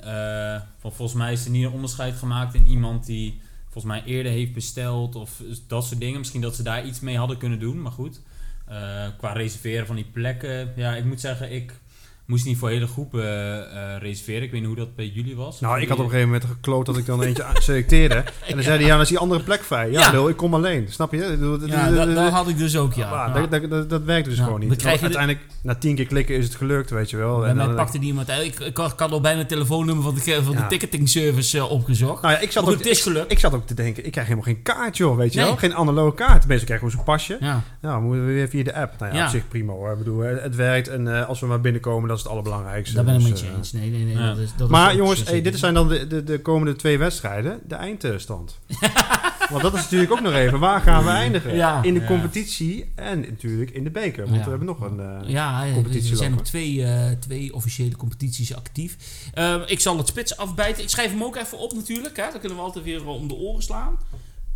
[0.79, 4.33] van, volgens mij is er niet een onderscheid gemaakt in iemand die volgens mij eerder
[4.33, 6.19] heeft besteld of dat soort dingen.
[6.19, 8.21] Misschien dat ze daar iets mee hadden kunnen doen, maar goed.
[8.67, 11.73] Eh, qua reserveren van die plekken, ja, ik moet zeggen, ik
[12.27, 14.43] moest niet voor hele groepen eh, eh, reserveren.
[14.43, 15.61] Ik weet niet hoe dat bij jullie was.
[15.61, 18.15] Nou, ik had op een gegeven moment gekloot dat ik dan eentje selecteerde.
[18.49, 19.91] En dan zei hij, ja, dan is die andere plek vrij.
[19.91, 20.11] Ja, Ja.
[20.11, 20.87] lul, ik kom alleen.
[20.91, 21.19] Snap je?
[21.67, 23.11] Ja, dat, had ik dus ook, ja.
[23.11, 23.47] Maar Ja.
[23.47, 24.69] dat, dat, dat, dat werkt dus Ja, gewoon niet.
[24.69, 27.39] dan krijg je de- uiteindelijk, na tien keer klikken is het gelukt, weet je wel.
[27.39, 28.45] Bij En mij dan- pakte die iemand uit.
[28.47, 31.59] Ik, ik, had- ik had al bijna het telefoonnummer van de, van de ticketing service
[31.59, 32.23] eh, opgezocht.
[32.23, 33.33] Nou ja, ik zat, ook, goed, het is ik, gelukt.
[33.33, 35.49] ik zat ook te denken, ik krijg helemaal geen kaart, joh, weet je Nee.
[35.49, 35.57] wel.
[35.57, 36.47] Geen analoge kaart.
[36.47, 37.37] Mensen krijgen gewoon zo'n pasje.
[37.41, 37.63] Ja.
[37.81, 38.95] Nou, moeten we weer via de app.
[38.99, 39.25] Nou ja, Ja.
[39.25, 39.93] op zich prima hoor.
[39.93, 42.95] Ik bedoel, het het werkt en eh, als we maar binnenkomen, dat is het allerbelangrijkste.
[42.95, 43.73] Daar ben ik Dus, met je eh, eens.
[43.73, 44.15] Nee, nee, nee.
[44.17, 44.29] Ja.
[44.29, 46.99] Dat is, dat is Maar jongens, hey, dit zijn dan de, de, de komende twee
[46.99, 47.61] wedstrijden.
[47.69, 48.59] De eindstand.
[49.51, 50.59] Want dat is natuurlijk ook nog even.
[50.59, 51.55] Waar gaan we eindigen?
[51.55, 51.83] Ja.
[51.83, 52.07] In de Ja.
[52.07, 54.25] competitie en natuurlijk in de beker.
[54.25, 54.43] Want Ja.
[54.45, 55.01] we hebben nog een...
[55.01, 58.97] eh, Ja, competitie er zijn nog twee, eh, twee officiële competities actief.
[59.35, 60.83] Eh, ik zal het spits afbijten.
[60.83, 62.17] Ik schrijf hem ook even op natuurlijk.
[62.17, 62.31] Hè.
[62.31, 63.97] Dan kunnen we altijd weer om de oren slaan.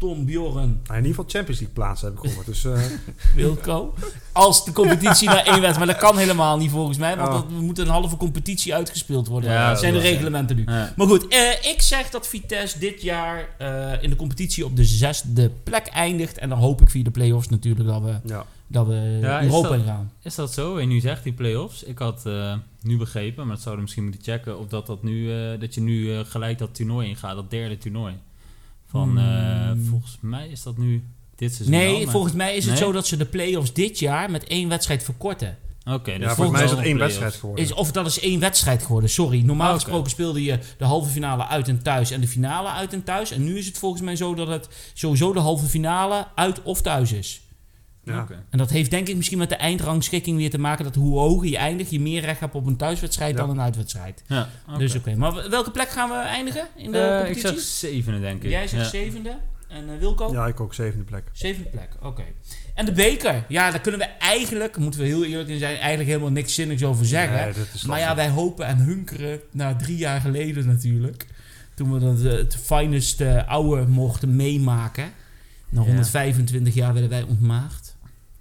[0.00, 2.46] Tom, Bjorn, nou, in ieder geval Champions League plaatsen heb ik gehoord.
[2.46, 2.80] Dus eh,
[3.36, 3.94] Wilco.
[4.32, 5.76] Als de competitie naar één wedstrijd.
[5.76, 7.16] Maar dat kan helemaal niet volgens mij.
[7.16, 7.34] Want Oh.
[7.34, 9.50] dat, we moeten een halve competitie uitgespeeld worden.
[9.50, 10.64] Ja, dat zijn de reglementen nu.
[10.66, 10.92] Ja.
[10.96, 14.84] Maar goed, eh, ik zeg dat Vitesse dit jaar eh, in de competitie op de
[14.84, 16.38] zesde plek eindigt.
[16.38, 18.46] En dan hoop ik via de play-offs natuurlijk dat we, ja.
[18.66, 20.12] dat we Europa in gaan.
[20.22, 20.76] Is dat zo?
[20.76, 21.82] En nu zegt die play-offs.
[21.82, 25.02] Ik had eh, nu begrepen, maar dat zouden we misschien moeten checken of dat, dat,
[25.02, 28.14] nu, eh, dat je nu gelijk dat toernooi ingaat, dat derde toernooi.
[28.90, 29.24] Van eh,
[29.70, 29.84] Hmm.
[29.84, 31.04] volgens mij is dat nu
[31.36, 31.78] dit seizoen.
[31.78, 32.82] wel, Nee, maar- volgens mij is het Nee?
[32.82, 35.58] zo dat ze de play-offs dit jaar met één wedstrijd verkorten.
[35.84, 37.64] Oké, dus ja, volgens mij is het één wedstrijd geworden.
[37.64, 39.40] Is, of dat is één wedstrijd geworden, sorry.
[39.42, 43.04] Normaal gesproken speelde je de halve finale uit en thuis en de finale uit en
[43.04, 43.30] thuis.
[43.30, 46.82] En nu is het volgens mij zo dat het sowieso de halve finale uit of
[46.82, 47.40] thuis is.
[48.10, 48.26] Ja.
[48.50, 51.48] En dat heeft denk ik misschien met de eindrangschikking weer te maken dat hoe hoger
[51.48, 53.40] je eindigt, je meer recht hebt op een thuiswedstrijd Ja.
[53.40, 54.22] dan een uitwedstrijd.
[54.26, 54.48] Ja.
[54.78, 55.14] Dus oké.
[55.16, 57.48] Maar welke plek gaan we eindigen in de Eh, ik competitie?
[57.50, 58.50] zeg zevende, denk ik.
[58.50, 58.88] Jij zegt Ja.
[58.88, 59.36] zevende
[59.68, 60.32] en eh, Wilco?
[60.32, 61.22] ja, ik ook zevende plek.
[61.32, 62.22] Zevende plek, oké.
[62.74, 66.08] En de beker, ja, daar kunnen we eigenlijk, moeten we heel eerlijk in zijn, eigenlijk
[66.08, 67.36] helemaal niks zinnigs over zeggen.
[67.44, 71.26] Nee, dat is maar ja, wij hopen en hunkeren na drie jaar geleden natuurlijk.
[71.74, 75.12] Toen we dat, eh, het finest oude mochten meemaken.
[75.68, 75.86] Na Ja.
[75.86, 77.96] 125 jaar werden wij ontmaagd.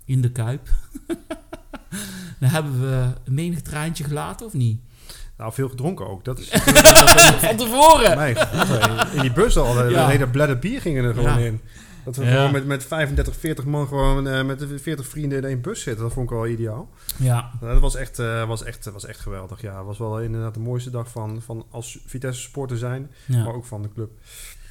[0.10, 0.68] In de Kuip.
[2.40, 4.80] Dan hebben we een menig traantje gelaten, of niet?
[5.38, 6.26] Nou, veel gedronken ook.
[6.26, 6.48] Dat is
[7.46, 8.18] Van tevoren!
[8.18, 8.36] mij.
[9.14, 10.08] In die bus al, de Ja.
[10.08, 11.46] hele bladder bier gingen er gewoon Ja.
[11.46, 11.62] in.
[12.06, 12.32] Dat we Ja.
[12.32, 15.82] gewoon met, met 35, 40 man gewoon eh, met de 40 vrienden in één bus
[15.82, 16.04] zitten.
[16.04, 16.90] Dat vond ik wel ideaal.
[17.18, 19.62] Ja, Nou, dat was echt, eh, was echt, was echt geweldig.
[19.62, 23.44] Ja, was wel inderdaad de mooiste dag van, van als Vitesse supporter zijn, ja.
[23.44, 24.10] maar ook van de club.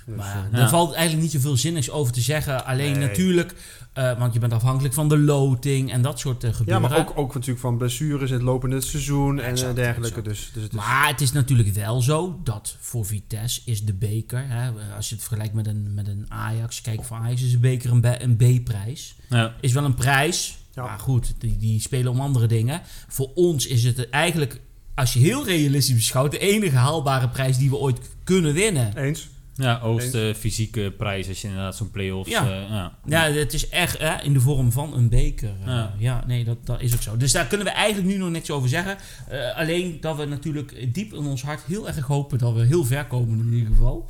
[0.08, 0.56] Dus, Maar eh, ja, Ja.
[0.58, 2.64] daar valt eigenlijk niet zoveel zinnigs over te zeggen.
[2.66, 3.08] Alleen Nee.
[3.08, 3.54] natuurlijk,
[3.92, 6.82] eh, want je bent afhankelijk van de loting en dat soort eh, ja, gebeuren.
[6.90, 10.22] maar ook, ook natuurlijk van blessures in het lopende seizoen en Exact, eh, dergelijke.
[10.22, 13.94] Dus, dus het is, Maar het is natuurlijk wel zo dat voor Vitesse is de
[13.94, 17.52] beker, hè, als je het vergelijkt met een, met een Ajax, kijk voor Ajax is
[17.52, 17.90] een beker
[18.22, 19.16] een B-prijs.
[19.28, 19.54] Ja.
[19.60, 20.82] Is wel een prijs, Ja.
[20.84, 22.80] maar goed, die, die spelen om andere dingen.
[23.08, 24.60] Voor ons is het eigenlijk,
[24.94, 28.96] als je heel realistisch beschouwt, de enige haalbare prijs die we ooit kunnen winnen.
[28.96, 29.28] eens.
[29.58, 32.30] Ja, hoogste fysieke prijs als je inderdaad zo'n play-offs...
[32.30, 32.44] Ja.
[32.50, 32.98] eh, ja.
[33.06, 35.48] Ja, het is echt in de vorm van een beker.
[35.60, 35.92] eh, ja.
[35.98, 36.24] Ja.
[36.26, 37.16] nee, dat, dat is ook zo.
[37.16, 38.96] Dus daar kunnen we eigenlijk nu nog niks over zeggen.
[39.28, 42.84] Eh, alleen dat we natuurlijk diep in ons hart heel erg hopen dat we heel
[42.84, 44.06] ver komen in ieder geval.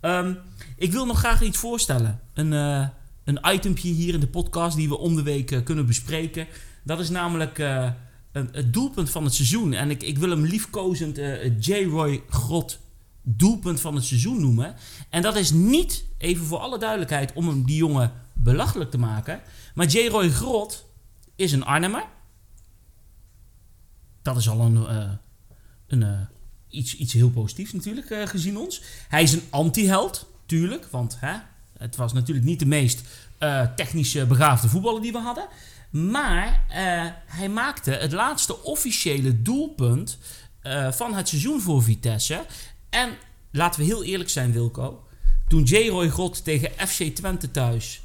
[0.00, 0.32] Ehm,
[0.76, 2.20] ik wil nog graag iets voorstellen.
[2.34, 2.52] Een,
[3.24, 6.46] een itempje hier in de podcast die we om de week eh, kunnen bespreken.
[6.84, 9.72] Dat is namelijk een- het doelpunt van het seizoen.
[9.72, 11.16] En ik, ik wil hem liefkozend
[11.60, 11.72] J.
[11.84, 12.78] Roy Grot
[13.22, 14.74] doelpunt van het seizoen noemen.
[15.10, 19.40] En dat is niet, even voor alle duidelijkheid, om hem die jongen belachelijk te maken.
[19.74, 20.08] Maar J.
[20.08, 20.84] Roy Grot
[21.36, 22.04] is een Arnhemmer.
[24.22, 25.10] Dat is al een, eh,
[25.86, 26.20] een, eh,
[26.68, 28.82] iets, iets heel positiefs natuurlijk, eh, gezien ons.
[29.08, 30.86] Hij is een anti-held, tuurlijk.
[30.90, 31.34] Want hè,
[31.78, 33.02] het was natuurlijk niet de meest
[33.76, 35.46] technisch begaafde voetballer die we hadden.
[35.90, 36.64] Maar
[37.26, 40.18] hij maakte het laatste officiële doelpunt
[40.90, 42.44] van het seizoen voor Vitesse.
[42.92, 43.08] En
[43.50, 45.02] laten we heel eerlijk zijn, Wilco.
[45.48, 45.88] Toen J.
[45.88, 48.02] Roy Grot tegen FC Twente thuis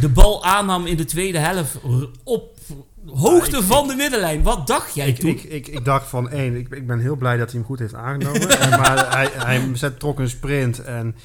[0.00, 1.78] de bal aannam in de tweede helft
[2.24, 2.58] op
[3.06, 4.42] hoogte ik- van de middenlijn.
[4.42, 5.30] Wat dacht jij Ik, toen?
[5.30, 7.78] ik, ik, ik dacht van één, ik, ik ben heel blij dat hij hem goed
[7.78, 8.48] heeft aangenomen.
[8.60, 11.16] En, maar hij, hij zet, trok een sprint en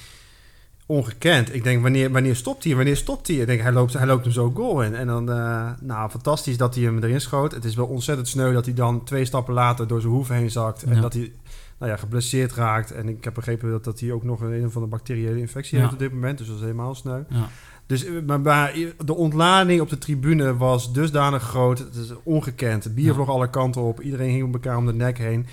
[0.86, 1.54] ongekend.
[1.54, 2.76] Ik denk, wanneer, wanneer stopt hij?
[2.76, 3.36] Wanneer stopt hij?
[3.38, 4.96] Ik denk, hij loopt, hij loopt hem zo goal in.
[4.96, 7.52] En dan, eh, nou, fantastisch dat hij hem erin schoot.
[7.52, 10.52] Het is wel ontzettend sneu dat hij dan twee stappen later door zijn hoef heen
[10.52, 10.84] zakt.
[10.84, 11.32] En dat hij,
[11.80, 12.92] nou ja, geblesseerd raakt.
[12.92, 15.76] En ik heb begrepen dat, dat hij ook nog een, een of andere bacteriële infectie
[15.76, 15.82] Ja.
[15.82, 16.38] heeft op dit moment.
[16.38, 17.22] Dus dat is helemaal sneu.
[17.30, 17.48] Ja.
[17.86, 18.74] Dus eh, maar, maar
[19.06, 21.80] de ontlading op de tribune was dusdanig groot.
[21.80, 22.84] Het is ongekend.
[22.84, 24.02] Het bier vloog alle kanten op.
[24.02, 25.46] Iedereen hing om elkaar om de nek heen.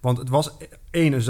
[0.00, 0.56] Want het was
[0.90, 1.22] één een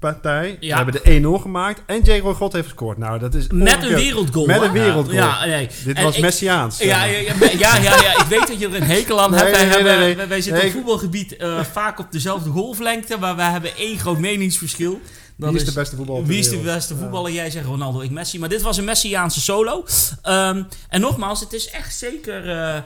[0.00, 0.56] zaadpartij.
[0.60, 0.84] Ja.
[0.84, 1.82] We hebben de 1-0 gemaakt.
[1.86, 2.18] En J.
[2.18, 2.98] Roy God heeft gescoord.
[2.98, 4.46] Nou, dat is Met een wereldgoal.
[4.46, 5.14] Met een wereldgoal.
[5.16, 5.68] Ja, nee.
[5.84, 6.78] Dit En was ik- Messiaans.
[6.78, 7.18] Ja, ja,
[7.58, 9.50] ja, ja, ik weet dat je er een hekel aan Nee, hebt.
[9.52, 10.16] Wij, nee, hebben- nee.
[10.16, 14.18] wij- wij zitten op voetbalgebied eh, vaak op dezelfde golflengte, maar wij hebben één groot
[14.18, 15.00] meningsverschil.
[15.36, 17.32] Dat Wie is de beste voetballer Wie is de beste voetballer?
[17.32, 18.38] Jij zegt Ronaldo, ik Messi.
[18.38, 19.84] Maar dit was een Messiaanse solo.
[20.22, 22.82] Ehm, en nogmaals, het is echt zeker eh, eh,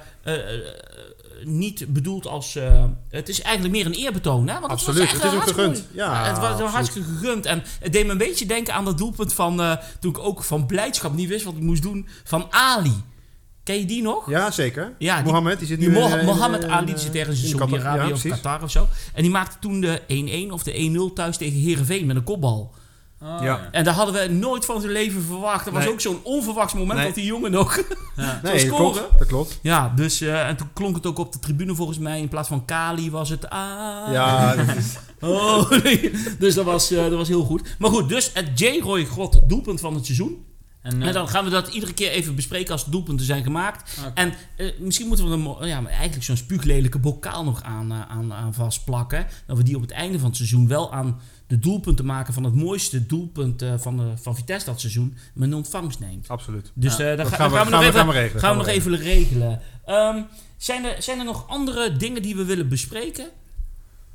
[1.47, 2.57] niet bedoeld als...
[2.57, 4.49] eh, het is eigenlijk meer een eerbetoon.
[4.49, 4.61] Hè?
[4.61, 5.11] Want Absoluut.
[5.13, 5.87] Het is hartstikke gegund.
[5.93, 6.71] Ja, het was absoluut.
[6.73, 7.47] hartstikke gegund.
[7.47, 9.61] En het deed me een beetje denken aan dat doelpunt van...
[9.63, 12.09] eh, toen ik ook van blijdschap niet wist wat ik moest doen.
[12.25, 13.03] Van Ali.
[13.63, 14.31] Ken je die nog?
[14.31, 14.93] Ja, zeker.
[14.99, 17.15] Ja, die- Mohammed, die zit Die nu Mo- in, eh, Mohammed in, Ali eh, zit
[17.15, 17.69] ergens in in Qatar.
[17.69, 18.23] Saudi-Arabië Ja, of.
[18.23, 18.89] Qatar of zo.
[19.15, 20.01] En die maakte toen de
[20.49, 22.75] 1-1 of de 1-0 thuis tegen Heerenveen met een kopbal.
[23.23, 23.69] Oh, Ja.
[23.71, 25.65] En daar hadden we nooit van zijn leven verwacht.
[25.65, 27.07] Dat was ook zo'n onverwachts moment Nee.
[27.07, 27.77] dat die jongen nog...
[28.17, 28.41] Ja.
[28.43, 29.03] Nee, dat klopt.
[29.19, 29.59] Dat klopt.
[29.63, 30.21] ja, dus...
[30.21, 32.21] eh, en toen klonk het ook op de tribune volgens mij.
[32.21, 33.51] In plaats van Kali was het...
[33.51, 34.13] Ah.
[34.13, 36.11] Ja, dat is, Oh, nee.
[36.39, 37.75] Dus dat was, eh, dat was heel goed.
[37.79, 38.81] Maar goed, dus het J.
[38.83, 40.45] Roy Grot doelpunt van het seizoen.
[40.83, 43.99] En, eh, En dan gaan we dat iedere keer even bespreken als doelpunten zijn gemaakt.
[44.15, 48.33] En eh, misschien moeten we er ja, maar eigenlijk zo'n spuuglelijke bokaal nog aan, aan,
[48.33, 49.27] aan vastplakken.
[49.47, 52.45] Dat we die op het einde van het seizoen wel aan de doelpunten maken van
[52.45, 56.29] het mooiste doelpunt eh, van, de, van Vitesse dat seizoen met een ontvangst neemt.
[56.29, 56.71] absoluut.
[56.75, 58.41] Dus Ja, eh, Dat gaan we, gaan we nog even, gaan we regelen.
[58.43, 59.61] gaan we nog even regelen.
[59.85, 60.23] Ehm,
[60.57, 63.29] zijn, er, zijn er nog andere dingen die we willen bespreken?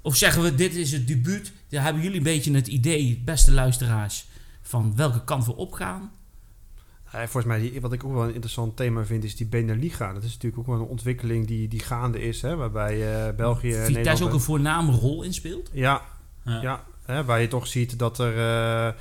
[0.01, 1.51] Of zeggen we, dit is het debuut.
[1.69, 4.27] Dan hebben jullie een beetje het idee, beste luisteraars,
[4.61, 6.11] van welke kant we opgaan?
[7.11, 10.13] Ja, volgens mij, die, wat ik ook wel een interessant thema vind, is die Beneliga.
[10.13, 13.67] Dat is natuurlijk ook wel een ontwikkeling die, die gaande is, hè, waarbij eh, België...
[13.71, 15.69] Vitesse Nederland- ook een voorname rol in speelt?
[15.73, 16.01] Ja,
[16.45, 16.61] ja.
[16.61, 18.93] ja hè, waar je toch ziet dat er, eh,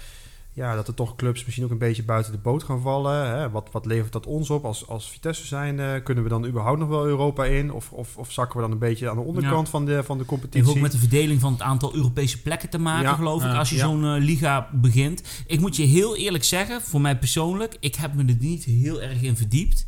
[0.52, 3.26] ja, dat er toch clubs misschien ook een beetje buiten de boot gaan vallen.
[3.38, 3.50] Hè.
[3.50, 5.80] Wat, wat levert dat ons op als, als Vitesse zijn?
[5.80, 7.72] eh, kunnen we dan überhaupt nog wel Europa in?
[7.72, 10.22] Of, of, of zakken we dan een beetje aan de onderkant van, de, van de
[10.22, 10.62] Het competitie?
[10.64, 13.54] heeft ook met de verdeling van het aantal Europese plekken te maken, Ja, geloof ik,
[13.54, 13.82] als je ja.
[13.84, 15.22] zo'n eh, liga begint.
[15.46, 19.02] Ik moet je heel eerlijk zeggen, voor mij persoonlijk, ik heb me er niet heel
[19.02, 19.86] erg in verdiept.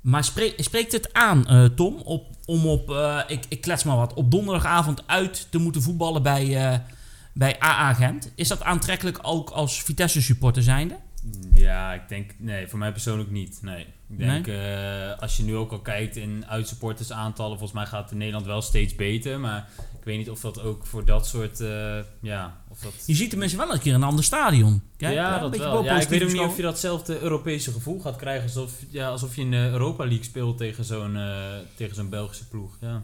[0.00, 3.96] Maar spreek, spreekt het aan, eh, Tom, op, om op, eh, ik, ik klets maar
[3.96, 6.78] wat, op donderdagavond uit te moeten voetballen bij, eh,
[7.34, 8.32] bij AA Gent?
[8.34, 10.96] Is dat aantrekkelijk ook als Vitesse supporter zijnde?
[11.52, 13.58] Ja, ik denk, nee, voor mij persoonlijk niet.
[13.62, 13.86] Nee.
[14.08, 18.46] Ik denk, eh, als je nu ook al kijkt in uitsupportersaantallen, volgens mij gaat Nederland
[18.46, 19.40] wel steeds beter.
[19.40, 19.68] Maar
[19.98, 22.92] ik weet niet of dat ook voor dat soort, eh, ja, of dat...
[23.06, 24.82] Je ziet tenminste wel een keer een ander stadion.
[24.96, 25.84] Kijk, ja, dat wel.
[25.84, 29.36] Ja, ik weet ook niet of je datzelfde Europese gevoel gaat krijgen alsof, ja, alsof
[29.36, 31.34] je in de Europa League speelt tegen zo'n eh,
[31.76, 32.76] tegen zo'n Belgische ploeg.
[32.80, 33.02] Ja.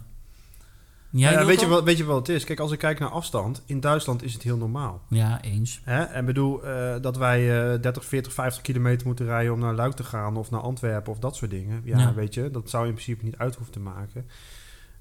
[1.12, 1.46] Ja, Wilco?
[1.46, 2.44] weet, je wat, weet je wat het is?
[2.44, 5.02] Kijk, als ik kijk naar afstand, in Duitsland is het heel normaal.
[5.08, 5.80] Ja, eens.
[5.84, 6.02] Hè?
[6.02, 9.92] En bedoel, eh, dat wij eh 30, 40, 50 kilometer moeten rijden om naar Luik
[9.94, 11.80] te gaan of naar Antwerpen of dat soort dingen.
[11.84, 12.14] Ja, Ja.
[12.14, 14.26] weet je, dat zou je in principe niet uit hoeven te maken.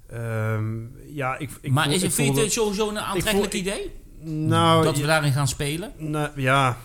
[0.10, 0.78] Ehm,
[1.14, 3.92] ja, ik, ik maar voel- is ik vind je het sowieso een aantrekkelijk idee?
[4.22, 5.92] Nou, dat we daarin gaan spelen?
[5.98, 6.78] nou, ja,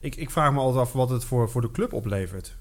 [0.00, 2.56] ik, ik vraag me altijd af wat het voor, voor de club oplevert.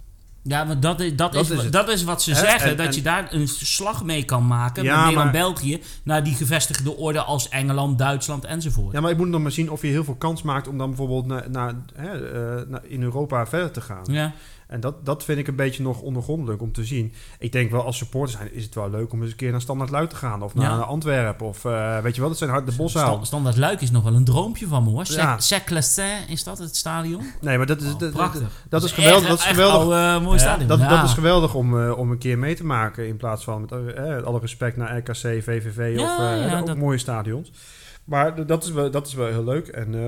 [0.48, 2.70] Ja, maar dat is, dat Dat is, dat is wat ze zeggen.
[2.70, 4.84] En- dat en- je daar een slag mee kan maken.
[4.84, 5.82] Ja, met België.
[6.04, 8.94] Naar die gevestigde orde als Engeland, Duitsland enzovoort.
[8.94, 10.88] Ja, maar ik moet nog maar zien of je heel veel kans maakt om dan
[10.88, 14.04] bijvoorbeeld naar, naar, hè, eh, naar- in Europa verder te gaan.
[14.04, 14.34] Ja.
[14.76, 17.14] En dat, dat vind ik een beetje nog ondergrondelijk om te zien.
[17.40, 19.62] Ik denk wel als supporter zijn is het wel leuk om eens een keer naar
[19.62, 20.42] Standaard Luik te gaan.
[20.42, 20.78] Of naar Ja.
[20.78, 21.46] Antwerpen.
[21.48, 23.26] Of eh, weet je wel, dat zijn hard de boshaal.
[23.26, 25.04] Standaard Luik is nog wel een droompje van me hoor.
[25.08, 25.38] Ja.
[26.28, 27.22] Is dat het stadion?
[27.42, 28.42] Nee, maar dat is, Oh, dat, prachtig.
[28.70, 29.28] dat is geweldig.
[29.28, 29.96] Dat is geweldig.
[29.96, 30.68] Echt, oude, mooi stadion.
[30.68, 30.88] Dat, Ja.
[30.88, 33.08] dat is geweldig om, eh, om een keer mee te maken.
[33.08, 37.52] In plaats van met eh, alle respect naar RKC, VVV of eh, ook mooie stadions.
[38.04, 39.68] Maar dat is wel, dat is wel heel leuk.
[39.68, 40.08] En eh,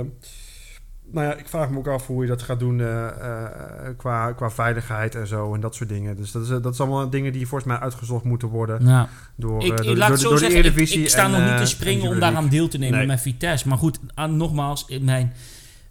[1.12, 4.32] nou ja, ik vraag me ook af hoe je dat gaat doen eh, eh, qua,
[4.32, 6.16] qua veiligheid en zo en dat soort dingen.
[6.16, 9.10] Dus dat, is, eh, dat is allemaal dingen die volgens mij uitgezocht moeten worden Ja.
[9.36, 11.02] door, Ik, ik door, door, de zeggen, ik, Eredivisie.
[11.02, 13.08] ik sta en, nog niet te en springen om daaraan deel te nemen Nee.
[13.08, 13.68] met Vitesse.
[13.68, 15.34] Maar goed, aan, nogmaals, mijn,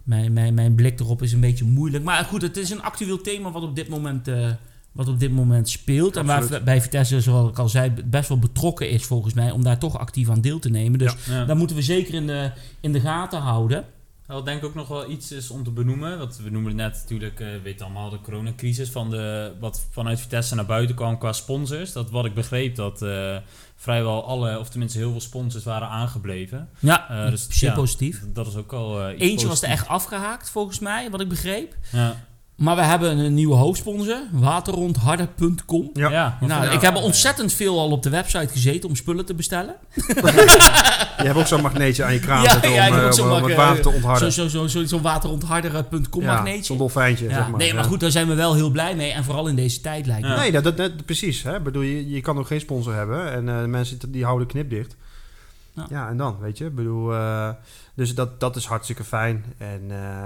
[0.03, 2.03] mijn, mijn, mijn blik erop is een beetje moeilijk.
[2.03, 4.49] Maar goed, het is een actueel thema wat op dit moment, eh,
[4.91, 6.15] wat op dit moment speelt.
[6.15, 9.63] En waar bij Vitesse, zoals ik al zei, best wel betrokken is volgens mij om
[9.63, 10.99] daar toch actief aan deel te nemen.
[10.99, 11.45] Dus Ja.
[11.45, 13.85] dat moeten we zeker in de, in de gaten houden.
[14.27, 16.17] Wat denk ik ook nog wel iets is om te benoemen.
[16.17, 18.89] Want we noemen het net natuurlijk, eh weet allemaal, de coronacrisis.
[18.89, 21.91] Van de, wat vanuit Vitesse naar buiten kwam qua sponsors.
[21.91, 23.37] Dat wat ik begreep, dat eh,
[23.75, 26.69] vrijwel alle, of tenminste heel veel sponsors waren aangebleven.
[26.79, 28.23] Ja, Eh, dus, zeer ja, positief.
[28.33, 31.75] Dat is ook al Eentje was er echt afgehaakt, volgens mij, wat ik begreep.
[31.91, 32.15] Ja.
[32.57, 35.89] Maar we hebben een nieuwe hoofdsponsor, waterrondharder.com.
[35.93, 36.09] Ja.
[36.11, 36.37] Ja.
[36.41, 36.71] Nou, Ja.
[36.71, 39.75] ik heb ontzettend veel al op de website gezeten om spullen te bestellen.
[41.17, 43.25] Je hebt ook zo'n magneetje aan je kraan Ja, zitten ja, ik om, eh, zo'n
[43.25, 44.31] om, om mag- het water te Zo'n ontharden.
[44.31, 44.79] zo, zo, zo,
[46.21, 46.63] Ja, magneetje.
[46.63, 47.57] Zo'n dolfijntje, Ja, zeg maar.
[47.59, 49.11] nee, maar goed, daar zijn we wel heel blij mee.
[49.11, 50.35] En vooral in deze tijd lijkt me.
[50.35, 51.43] Nee, dat, dat, dat- precies.
[51.43, 51.55] Hè?
[51.55, 53.31] Ik Bedoel, je, je kan ook geen sponsor hebben.
[53.31, 54.95] En eh, de mensen die houden knipdicht.
[55.73, 55.85] Ja.
[55.89, 56.09] Ja.
[56.09, 56.65] en dan, weet je.
[56.65, 57.49] Ik bedoel, eh,
[57.93, 59.45] dus dat, dat is hartstikke fijn.
[59.57, 60.25] En eh,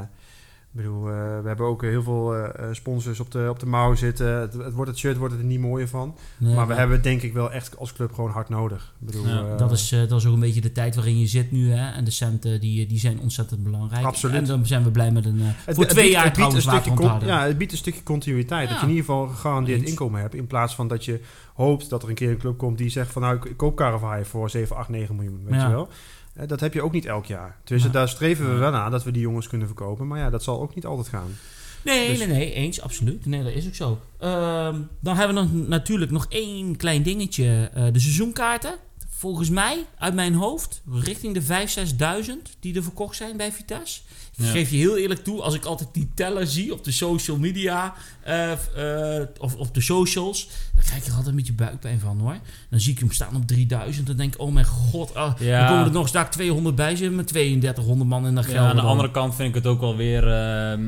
[0.73, 3.65] ik bedoel, eh, we hebben ook heel veel eh, eh, sponsors op de, op de
[3.65, 4.27] mouw zitten.
[4.39, 6.15] Het, het wordt het shirt wordt het er niet mooier van.
[6.37, 8.93] Nee, maar we hebben het denk ik wel echt als club gewoon hard nodig.
[8.99, 9.55] Ik bedoel, Ja.
[9.55, 11.71] dat, is, dat is ook een beetje de tijd waarin je zit nu.
[11.71, 11.91] Hè?
[11.91, 14.05] En de centen die, die zijn ontzettend belangrijk.
[14.05, 14.35] Absoluut.
[14.35, 15.39] En dan zijn we blij met een...
[15.41, 17.25] het- voor het twee biedt- jaar biedt een stukje.
[17.25, 18.63] Ja, het biedt een stukje continuïteit.
[18.67, 18.69] Ja.
[18.73, 19.89] Dat je in ieder geval gegarandeerd Eens.
[19.89, 20.35] inkomen hebt.
[20.35, 21.19] In plaats van dat je
[21.53, 23.21] hoopt dat er een keer een club komt die zegt van...
[23.21, 25.41] nou, ik, ik koop Caravai voor 7, 8, 9 miljoen.
[25.45, 25.67] Weet Ja.
[25.67, 25.89] je wel?
[26.33, 27.57] Eh, Dat heb je ook niet elk jaar.
[27.63, 27.89] Dus Ja.
[27.89, 30.07] daar streven we wel naar dat we die jongens kunnen verkopen.
[30.07, 31.35] Maar ja, dat zal ook niet altijd gaan.
[31.83, 33.25] Nee, Dus- nee, nee, eens, absoluut.
[33.25, 33.99] Nee, dat is ook zo.
[34.19, 37.69] Ehm, dan hebben we nog, natuurlijk nog één klein dingetje.
[37.73, 38.73] eh, de seizoenkaarten.
[39.09, 44.01] Volgens mij, uit mijn hoofd, richting de 5.000, 6.000 die er verkocht zijn bij Vitesse.
[44.37, 44.51] Ik Ja.
[44.51, 47.93] geef je heel eerlijk toe, als ik altijd die teller zie op de social media
[48.23, 52.19] eh, eh, of op de socials, dan krijg ik er altijd een beetje buikpijn van
[52.19, 52.37] hoor.
[52.69, 55.59] Dan zie ik hem staan op 3000, dan denk ik, oh mijn god, ah, Ja.
[55.59, 58.71] dan komen er nog daar 200 bij zitten met 3200 man in de Ja, Gelderland.
[58.79, 60.27] aan de andere kant vind ik het ook wel weer.
[60.27, 60.81] ehm,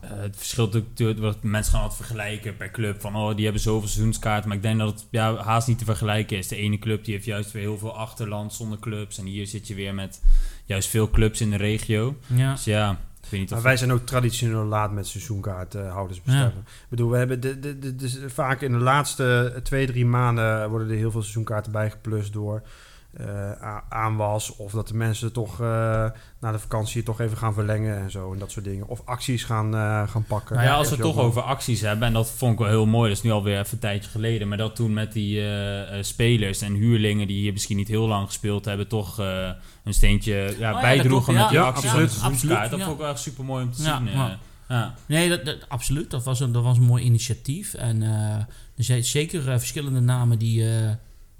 [0.00, 1.20] eh, het verschilt natuurlijk.
[1.20, 3.00] wat Mensen gaan altijd vergelijken per club.
[3.00, 4.48] Van oh, die hebben zoveel seizoenskaarten.
[4.48, 6.48] Maar ik denk dat het ja, haast niet te vergelijken is.
[6.48, 9.18] De ene club die heeft juist weer heel veel achterland zonder clubs.
[9.18, 10.22] En hier zit je weer met
[10.64, 12.16] juist veel clubs in de regio.
[12.26, 12.52] Ja.
[12.52, 12.90] Dus ja,
[13.22, 16.64] ik weet niet Maar wij zijn ook traditioneel laat met seizoenkaarthouders bestellen.
[16.66, 20.68] Ik bedoel, we hebben de, de, de, de- vaak in de laatste twee, drie maanden
[20.70, 22.62] worden er heel veel seizoenkaarten bijgeplust door
[23.16, 24.56] eh, a- aanwas.
[24.56, 25.66] Of dat de mensen toch eh,
[26.40, 28.32] na de vakantie toch even gaan verlengen en zo.
[28.32, 28.88] En dat soort dingen.
[28.88, 30.56] Of acties gaan, eh, gaan pakken.
[30.56, 31.24] Nou ja, als we het toch wel.
[31.24, 33.72] over acties hebben, en dat vond ik wel heel mooi, dat is nu alweer even
[33.72, 35.42] een tijdje geleden, maar dat toen met die
[36.00, 39.48] spelers en huurlingen die hier misschien niet heel lang gespeeld hebben, toch eh,
[39.84, 41.48] een steentje ja, Oh bijdroegen met ja.
[41.48, 42.14] die Ja, acties absoluut.
[42.14, 42.20] de.
[42.20, 42.84] Absoluut, Dat ja.
[42.84, 44.10] vond ik wel echt super mooi om te Ja, zien.
[44.12, 44.38] ja.
[44.68, 44.94] ja.
[45.06, 46.10] Nee, dat, dat- absoluut.
[46.10, 47.74] Dat was, een, dat was een mooi initiatief.
[47.74, 48.34] En eh,
[48.76, 50.90] er zijn zeker verschillende namen die, eh,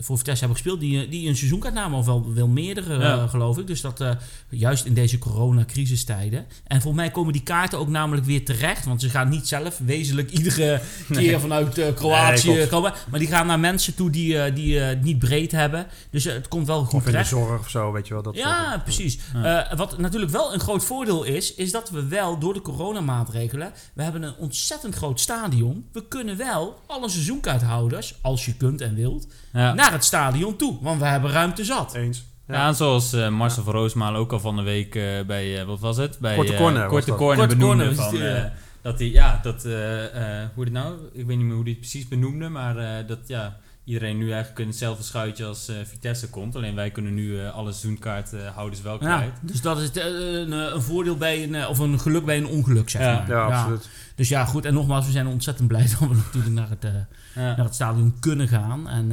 [0.02, 3.16] voor Vitesse hebben gespeeld, die, die een seizoenkaart namen, of wel, wel meerdere, Ja.
[3.22, 3.66] eh, geloof ik.
[3.66, 4.10] Dus dat eh,
[4.48, 6.46] juist in deze coronacrisistijden.
[6.66, 9.78] En volgens mij komen die kaarten ook namelijk weer terecht, want ze gaan niet zelf
[9.78, 10.80] wezenlijk iedere
[11.12, 14.80] keer vanuit eh, Kroatië Nee, komen, maar die gaan naar mensen toe die, eh, die
[14.80, 15.86] eh, het niet breed hebben.
[16.10, 18.22] Dus eh, het komt wel goed Of in de zorg of zo, weet je wel.
[18.22, 19.18] Dat Ja, soort- precies.
[19.34, 19.70] Ja.
[19.70, 23.72] Eh, wat natuurlijk wel een groot voordeel is, is dat we wel door de coronamaatregelen,
[23.94, 25.84] we hebben een ontzettend groot stadion.
[25.92, 29.74] We kunnen wel alle seizoenkaarthouders, als je kunt en wilt, Ja.
[29.74, 30.78] naar het stadion toe.
[30.80, 31.94] Want we hebben ruimte zat.
[31.94, 32.24] Eens.
[32.46, 35.66] Ja, en zoals eh, Marcel van Roosmalen ook al van de week eh, bij, eh,
[35.66, 36.18] wat was het?
[36.18, 37.14] Bij, Korte eh, Corner was Korte.
[37.14, 38.50] Corner Korte benoemde Corner, van, die,
[38.82, 41.70] dat hij, ja, dat, eh, eh, hoe het nou, ik weet niet meer hoe hij
[41.72, 43.56] het precies benoemde, maar eh, dat, ja,
[43.92, 46.56] iedereen nu eigenlijk in hetzelfde schuitje als eh, Vitesse komt.
[46.56, 49.32] Alleen wij kunnen nu eh, alle seizoenkaarthouders wel Ja, kwijt.
[49.40, 50.04] dus dat is eh,
[50.40, 53.12] een, eh, een voordeel bij een, eh, of een geluk bij een ongeluk, zeg Ja.
[53.12, 53.28] maar.
[53.28, 53.88] Ja, absoluut.
[54.14, 54.64] Dus ja, goed.
[54.64, 56.90] En nogmaals, we zijn ontzettend blij dat we natuurlijk naar het, eh,
[57.34, 57.56] Ja.
[57.56, 58.88] naar het stadion kunnen gaan.
[58.88, 59.12] En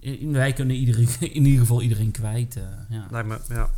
[0.00, 1.08] eh, in- wij kunnen iedereen,
[1.38, 2.56] in ieder geval iedereen kwijt.
[2.56, 3.06] eh, ja.
[3.10, 3.68] Lijkt me, ja.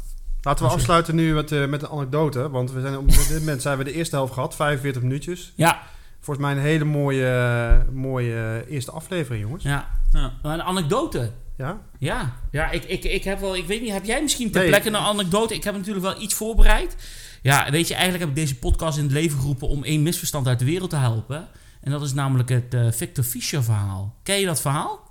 [0.42, 2.50] Laten we je- afsluiten nu met, eh, met een anekdote.
[2.50, 5.52] Want we zijn op dit moment zijn we de eerste helft gehad, 45 minuutjes.
[5.56, 5.82] ja,
[6.26, 9.62] Volgens mij een hele mooie, mooie eerste aflevering, jongens.
[9.62, 9.88] ja.
[10.12, 10.32] Ja.
[10.42, 11.30] Maar een anekdote.
[11.56, 11.78] Ja?
[11.98, 14.68] Ja, ja ik, ik, ik heb wel, ik weet niet, heb jij misschien ter Nee.
[14.70, 15.54] plekke een anekdote?
[15.54, 16.96] Ik heb natuurlijk wel iets voorbereid.
[17.42, 20.46] Ja, weet je, eigenlijk heb ik deze podcast in het leven geroepen om één misverstand
[20.48, 21.48] uit de wereld te helpen.
[21.80, 24.14] En dat is namelijk het eh, Victor Fischer verhaal.
[24.22, 25.08] Ken je dat verhaal?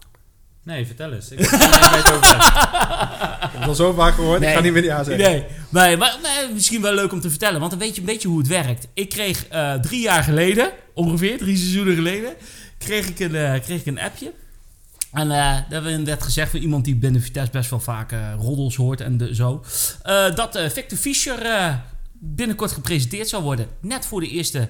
[0.64, 1.32] Nee, vertel eens.
[1.32, 2.36] Ik weet het over.
[3.46, 4.50] Ik heb het al zo vaak gehoord, Nee.
[4.50, 5.32] ik ga niet meer ja zeggen.
[5.32, 8.08] Nee, nee maar nee, misschien wel leuk om te vertellen, want dan weet je een
[8.08, 8.88] beetje hoe het werkt.
[8.94, 12.36] Ik kreeg eh, drie jaar geleden, ongeveer drie seizoenen geleden,
[12.78, 14.32] kreeg ik een, eh, kreeg ik een appje.
[15.12, 18.76] En eh daar werd gezegd van iemand die binnen Vitesse best wel vaak eh, roddels
[18.76, 19.64] hoort en zo.
[20.04, 21.82] eh, dat Victor Fischer
[22.14, 23.68] binnenkort gepresenteerd zal worden.
[23.80, 24.70] Net voor de eerste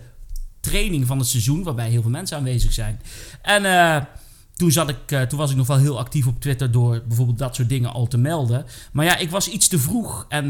[0.59, 3.01] training van het seizoen, waarbij heel veel mensen aanwezig zijn.
[3.41, 4.07] En
[4.55, 7.55] toen, zat ik, toen was ik nog wel heel actief op Twitter door bijvoorbeeld dat
[7.55, 8.65] soort dingen al te melden.
[8.91, 10.25] Maar ja, ik was iets te vroeg.
[10.29, 10.47] En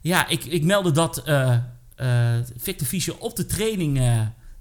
[0.00, 1.22] ja, ik, ik meldde dat
[2.56, 4.00] Victor Fischer op de training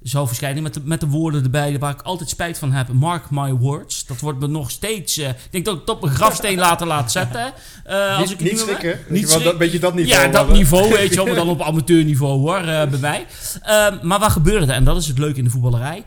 [0.01, 0.63] zou verschijnen.
[0.63, 2.87] Met de, met de woorden erbij waar ik altijd spijt van heb.
[2.87, 4.05] Mark my words.
[4.05, 5.17] Dat wordt me nog steeds...
[5.17, 7.53] eh, ik denk dat ik het op een grafsteen later laat zetten.
[7.85, 8.99] als Niet, ik het niet schrikken.
[9.09, 10.23] Niet Weet je dat, dat niveau.
[10.23, 10.55] ja, dat hadden.
[10.55, 13.25] niveau, weet je wel, maar dan op amateurniveau hoor, eh, bij mij.
[13.61, 14.71] Ehm, maar wat gebeurde er?
[14.71, 16.03] En dat is het leuke in de voetballerij.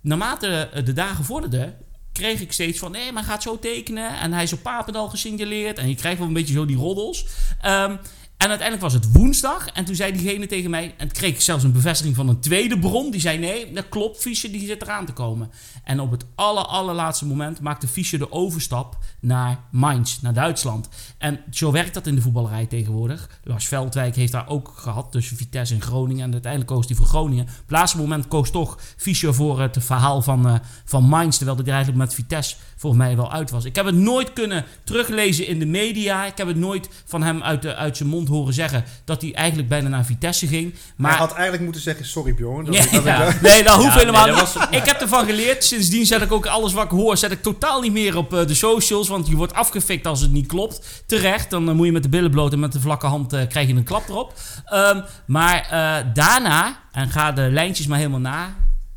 [0.00, 1.74] Naarmate de dagen vorderden,
[2.12, 2.90] kreeg ik steeds van...
[2.90, 5.78] nee, maar gaat zo tekenen en hij is op Papendal gesignaleerd...
[5.78, 7.26] en je krijgt wel een beetje zo die roddels.
[7.60, 7.96] Ehm,
[8.36, 10.94] en uiteindelijk was het woensdag en toen zei diegene tegen mij...
[10.96, 13.10] en kreeg ik zelfs een bevestiging van een tweede bron...
[13.10, 15.50] die zei, nee, dat klopt, Fischer die zit eraan te komen.
[15.84, 20.88] En op het aller, allerlaatste moment maakte Fischer de overstap naar Mainz, naar Duitsland.
[21.18, 23.40] En zo werkt dat in de voetballerij tegenwoordig.
[23.44, 26.24] Lars Veldwijk heeft daar ook gehad tussen Vitesse en Groningen.
[26.24, 27.44] En uiteindelijk koos hij voor Groningen.
[27.44, 30.54] Op het laatste moment koos toch Fischer voor het verhaal van, eh,
[30.84, 31.36] van Mainz.
[31.36, 33.64] Terwijl hij eigenlijk met Vitesse volgens mij wel uit was.
[33.64, 36.26] Ik heb het nooit kunnen teruglezen in de media.
[36.26, 39.34] Ik heb het nooit van hem uit, de, uit zijn mond horen zeggen dat hij
[39.34, 40.74] eigenlijk bijna naar Vitesse ging.
[40.96, 42.64] Maar hij had eigenlijk moeten zeggen, sorry Bjorn.
[42.64, 43.34] Dat ja, ik- dat ik- ja.
[43.42, 44.56] Nee, dat hoeft Ja, helemaal nee, niet.
[44.70, 45.64] Ik heb ervan geleerd.
[45.64, 48.46] Sindsdien zet ik ook alles wat ik hoor, zet ik totaal niet meer op eh,
[48.46, 49.08] de socials.
[49.08, 51.02] Want je wordt afgefikt als het niet klopt.
[51.06, 53.48] Terecht, dan eh, moet je met de billen bloot en met de vlakke hand eh,
[53.48, 54.32] krijg je een klap erop.
[54.64, 58.54] Ehm, maar eh, daarna, en ga de lijntjes maar helemaal na,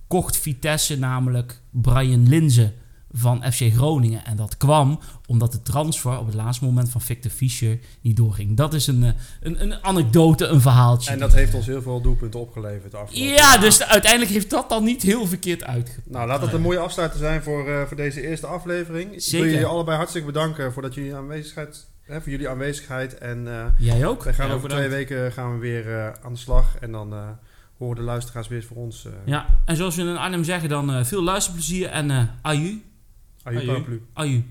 [0.07, 2.73] kocht Vitesse namelijk Brian Linzen
[3.17, 4.25] van FC Groningen.
[4.25, 8.57] En dat kwam omdat de transfer op het laatste moment van Victor Fischer niet doorging.
[8.57, 9.11] Dat is een, eh,
[9.41, 11.11] een, een anekdote, een verhaaltje.
[11.11, 12.95] En dat heeft ons heel veel doelpunten opgeleverd.
[12.95, 16.09] afgelopen Ja, dus uiteindelijk heeft dat dan niet heel verkeerd uitgepakt.
[16.09, 19.13] Nou, laat het een mooie afsluiter zijn voor, eh, voor deze eerste aflevering.
[19.13, 19.39] Ik Zeker.
[19.45, 23.17] wil jullie allebei hartstikke bedanken voor, dat jullie aanwezigheid, hè, voor jullie aanwezigheid.
[23.17, 24.23] En eh, Jij ook?
[24.23, 24.85] wij gaan Ja, over bedankt.
[24.85, 26.75] twee weken gaan we weer eh, aan de slag.
[26.79, 27.19] En dan eh,
[27.77, 29.05] horen de luisteraars weer voor ons.
[29.05, 32.81] eh Ja, en zoals we in Arnhem zeggen dan eh, veel luisterplezier en eh aju,
[33.47, 33.67] Aju Aju.
[33.67, 33.99] paraplu.
[34.15, 34.41] aju.